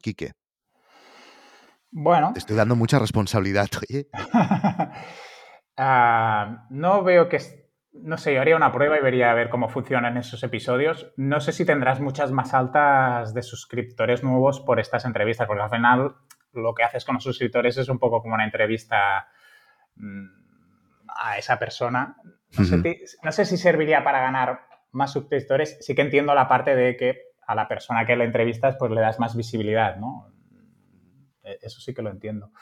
[0.00, 0.34] Quique.
[1.90, 2.32] Bueno.
[2.34, 4.08] Te estoy dando mucha responsabilidad, oye.
[5.78, 7.38] Ah, no veo que...
[7.92, 11.12] No sé, yo haría una prueba y vería a ver cómo funcionan esos episodios.
[11.16, 15.70] No sé si tendrás muchas más altas de suscriptores nuevos por estas entrevistas, porque al
[15.70, 16.14] final
[16.52, 19.28] lo que haces con los suscriptores es un poco como una entrevista
[19.96, 20.26] mm,
[21.08, 22.16] a esa persona.
[22.56, 24.60] No, sé, no sé si serviría para ganar
[24.92, 25.78] más suscriptores.
[25.80, 29.00] Sí que entiendo la parte de que a la persona que le entrevistas pues le
[29.00, 30.32] das más visibilidad, ¿no?
[31.42, 32.52] E, eso sí que lo entiendo.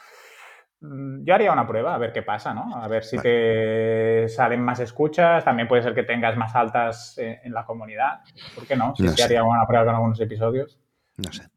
[0.79, 2.75] Mm, yo haría una prueba, a ver qué pasa, ¿no?
[2.75, 7.51] A ver si te salen más escuchas, también puede ser que tengas más altas en,
[7.51, 8.21] la comunidad.
[8.53, 8.93] ¿Por qué no?
[8.95, 10.79] Si haría una prueba con algunos episodios.
[11.17, 11.49] No sé.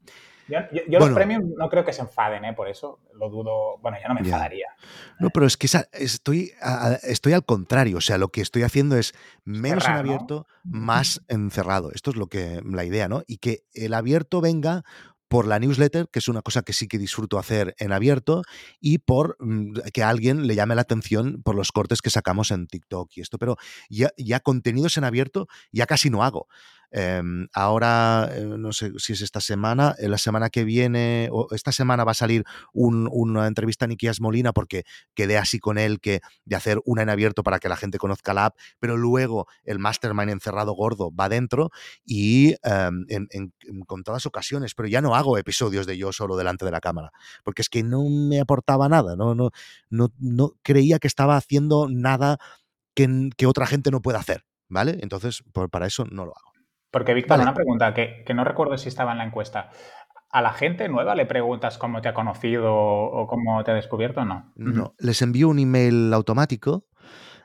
[0.88, 2.52] Yo, los premios no creo que se enfaden, ¿eh?
[2.52, 3.78] por eso lo dudo.
[3.78, 4.66] Bueno, ya no me enfadaría.
[5.20, 6.52] No, pero es que estoy,
[7.02, 7.98] estoy al contrario.
[7.98, 9.14] O sea, lo que estoy haciendo es
[9.44, 11.92] menos en abierto, más encerrado.
[11.92, 13.22] Esto es lo que la idea, ¿no?
[13.26, 14.82] Y que el abierto venga
[15.30, 18.42] por la newsletter, que es una cosa que sí que disfruto hacer en abierto,
[18.80, 22.66] y por mm, que alguien le llame la atención por los cortes que sacamos en
[22.66, 23.38] TikTok y esto.
[23.38, 23.56] Pero
[23.88, 26.48] ya, ya contenidos en abierto ya casi no hago.
[26.92, 31.46] Em, ahora, eh, no sé si es esta semana, eh, la semana que viene, o
[31.54, 34.84] esta semana va a salir una entrevista a Nikias Molina porque
[35.14, 38.34] quedé así con él que de hacer una en abierto para que la gente conozca
[38.34, 41.70] la app, pero luego el Mastermind encerrado gordo va dentro
[42.04, 43.52] y em, en,
[43.86, 47.12] con todas ocasiones, pero ya no hago episodios de yo solo delante de la cámara,
[47.44, 49.50] porque es que no me aportaba nada, no, no,
[49.90, 52.38] no, no creía que estaba haciendo nada
[52.94, 54.98] que, que otra gente no pueda hacer, ¿vale?
[55.02, 56.49] Entonces, para eso no lo hago.
[56.90, 59.70] Porque, Víctor, una pregunta que, no recuerdo si estaba en la encuesta.
[60.32, 64.20] ¿A la gente nueva le preguntas cómo te ha conocido o cómo te ha descubierto
[64.20, 64.52] o no?
[64.54, 66.86] No, les envío un email automático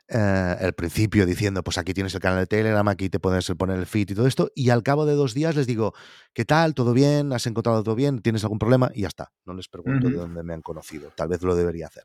[0.07, 3.79] eh, al principio diciendo, pues aquí tienes el canal de Telegram, aquí te puedes poner
[3.79, 5.93] el feed y todo esto, y al cabo de dos días les digo,
[6.33, 6.75] ¿qué tal?
[6.75, 7.33] ¿Todo bien?
[7.33, 8.21] ¿Has encontrado todo bien?
[8.21, 8.91] ¿Tienes algún problema?
[8.93, 9.31] Y ya está.
[9.45, 11.09] No les pregunto de dónde me han conocido.
[11.15, 12.03] Tal vez lo debería hacer.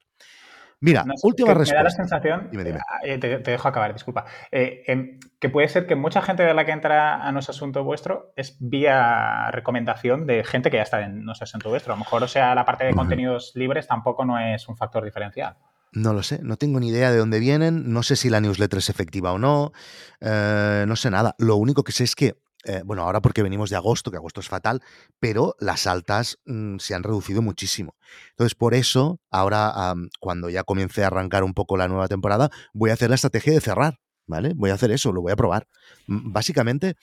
[0.80, 1.74] Mira, última respuesta.
[1.74, 5.94] Me da la sensación, dime, eh, Te, dejo acabar, disculpa, eh, que puede ser que
[5.94, 10.70] mucha gente de la que entra a es Asunto Vuestro es vía recomendación de gente
[10.70, 11.92] que ya está en es Asunto Vuestro.
[11.92, 15.04] A lo mejor, o sea, la parte de contenidos libres tampoco no es un factor
[15.04, 15.56] diferencial.
[15.92, 18.78] No lo sé, no tengo ni idea de dónde vienen, no sé si la newsletter
[18.78, 19.72] es efectiva o no,
[20.20, 21.34] eh, no sé nada.
[21.38, 24.40] Lo único que sé es que eh, bueno, ahora porque venimos de agosto, que agosto
[24.40, 24.82] es fatal,
[25.18, 27.96] pero las altas mm, se han reducido muchísimo.
[28.30, 32.90] Entonces, por eso, ahora, cuando ya comience a arrancar un poco la nueva temporada, voy
[32.90, 33.98] a hacer la estrategia de cerrar.
[34.26, 34.52] ¿Vale?
[34.54, 35.66] Voy a hacer eso, lo voy a probar.
[36.06, 36.94] Básicamente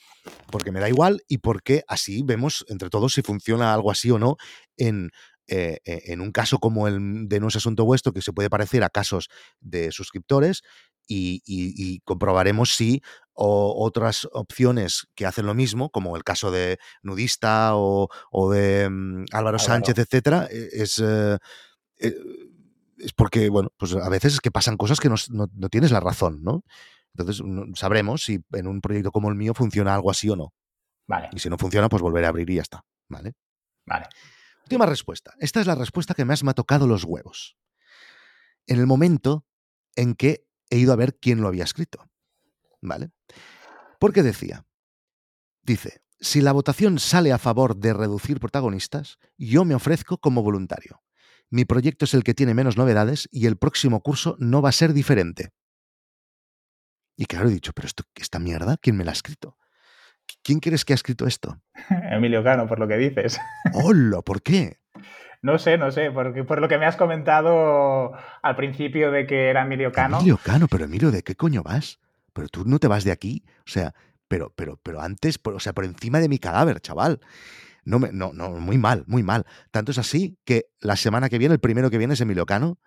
[0.50, 4.18] porque me da igual y porque así vemos entre todos si funciona algo así o
[4.18, 4.36] no
[4.78, 5.10] en,
[5.46, 8.48] eh, eh, en un caso como el de No es Asunto Vuestro, que se puede
[8.48, 9.28] parecer a casos
[9.60, 10.62] de suscriptores,
[11.08, 13.02] y, comprobaremos si
[13.40, 18.08] otras opciones que hacen lo mismo, como el caso de Nudista o,
[18.52, 21.38] de mm, Álvaro Sánchez, etcétera, e, es, eh,
[21.98, 22.16] eh,
[22.98, 26.42] es porque, bueno, pues a veces es que pasan cosas que no, tienes la razón,
[26.42, 26.64] ¿no?
[27.14, 30.52] Entonces sabremos si en un proyecto como el mío funciona algo así o no.
[31.06, 31.30] Vale.
[31.32, 32.84] Y si no funciona, pues volveré a abrir y ya está.
[33.08, 33.34] ¿Vale?
[33.86, 34.06] Vale.
[34.64, 35.32] Última respuesta.
[35.38, 37.56] Esta es la respuesta que más me ha tocado los huevos.
[38.66, 39.46] En el momento
[39.96, 42.04] en que he ido a ver quién lo había escrito.
[42.80, 43.10] ¿Vale?
[43.98, 44.64] Porque decía,
[45.62, 51.02] dice, si la votación sale a favor de reducir protagonistas, yo me ofrezco como voluntario.
[51.50, 54.72] Mi proyecto es el que tiene menos novedades y el próximo curso no va a
[54.72, 55.50] ser diferente.
[57.16, 59.56] Y claro, he dicho, pero esto, esta mierda, ¿quién me la ha escrito?
[60.42, 61.60] ¿Quién crees que ha escrito esto?
[62.10, 63.40] Emilio Cano, por lo que dices.
[63.72, 64.22] ¡Hola!
[64.22, 64.78] ¿Por qué?
[65.40, 69.48] No sé, no sé, porque por lo que me has comentado al principio de que
[69.48, 70.18] era Emilio Cano.
[70.18, 72.00] Emilio Cano, pero Emilio, ¿de qué coño vas?
[72.38, 73.42] Pero tú no te vas de aquí.
[73.66, 73.92] O sea,
[74.28, 77.18] pero, pero, pero antes, o sea, por encima de mi cadáver, chaval.
[77.84, 79.44] No, me, no, no, muy mal, muy mal.
[79.72, 82.78] Tanto es así que la semana que viene, el primero que viene es Emilio Cano.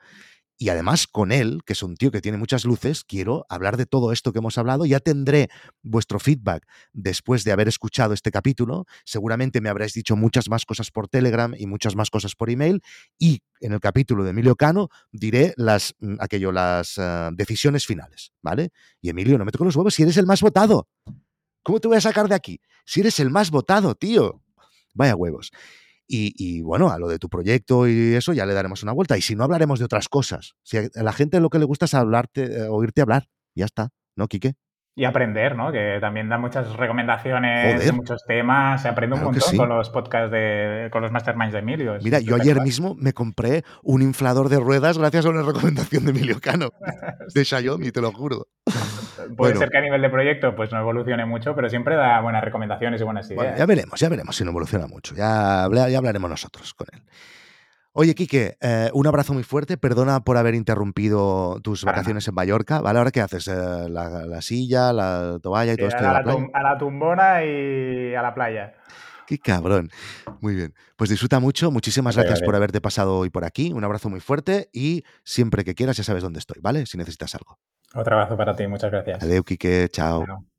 [0.61, 3.87] Y además con él, que es un tío que tiene muchas luces, quiero hablar de
[3.87, 4.85] todo esto que hemos hablado.
[4.85, 5.49] Ya tendré
[5.81, 8.85] vuestro feedback después de haber escuchado este capítulo.
[9.03, 12.83] Seguramente me habréis dicho muchas más cosas por Telegram y muchas más cosas por email.
[13.17, 18.31] Y en el capítulo de Emilio Cano diré las, mm, aquello, las uh, decisiones finales,
[18.43, 18.69] ¿vale?
[19.01, 20.87] Y Emilio, no me toques los huevos si eres el más votado.
[21.63, 22.61] ¿Cómo te voy a sacar de aquí?
[22.85, 24.43] Si eres el más votado, tío.
[24.93, 25.49] Vaya huevos.
[26.13, 29.17] Y, bueno, a lo de tu proyecto y eso ya le daremos una vuelta.
[29.17, 30.53] Y si no, hablaremos de otras cosas.
[30.63, 33.27] Si a la gente lo que le gusta es hablarte, eh, oírte hablar.
[33.55, 34.55] Ya está, ¿no, Quique?
[34.93, 35.71] Y aprender, ¿no?
[35.71, 38.81] Que también da muchas recomendaciones de muchos temas.
[38.81, 40.89] Se aprende un montón con los podcasts de.
[40.91, 41.97] con los masterminds de Emilio.
[42.03, 46.11] Mira, yo ayer mismo me compré un inflador de ruedas gracias a una recomendación de
[46.11, 46.71] Emilio Cano.
[47.33, 48.47] de Xiaomi, te lo juro.
[49.35, 52.43] Puede ser que a nivel de proyecto pues no evolucione mucho, pero siempre da buenas
[52.43, 53.57] recomendaciones y buenas ideas.
[53.57, 55.15] ya veremos, ya veremos si no evoluciona mucho.
[55.15, 57.01] Ya, ya hablaremos nosotros con él.
[57.93, 59.77] Oye, Quique, eh, un abrazo muy fuerte.
[59.77, 62.79] Perdona por haber interrumpido tus vacaciones en Mallorca.
[62.79, 62.99] ¿Vale?
[62.99, 63.49] ¿Ahora qué haces?
[63.49, 65.99] Eh, la, silla, la toalla y todo esto?
[65.99, 68.75] A la, a la tumbona y a la playa.
[69.27, 69.89] Qué cabrón.
[70.39, 70.73] Muy bien.
[70.95, 71.69] Pues disfruta mucho.
[71.71, 73.71] Muchísimas gracias por haberte pasado hoy por aquí.
[73.73, 76.85] Un abrazo muy fuerte y siempre que quieras ya sabes dónde estoy, ¿vale?
[76.85, 77.59] Si necesitas algo.
[77.93, 78.67] Otro abrazo para ti.
[78.67, 79.23] Muchas gracias.
[79.23, 79.89] Adiós, Quique.
[79.89, 80.50] Chao.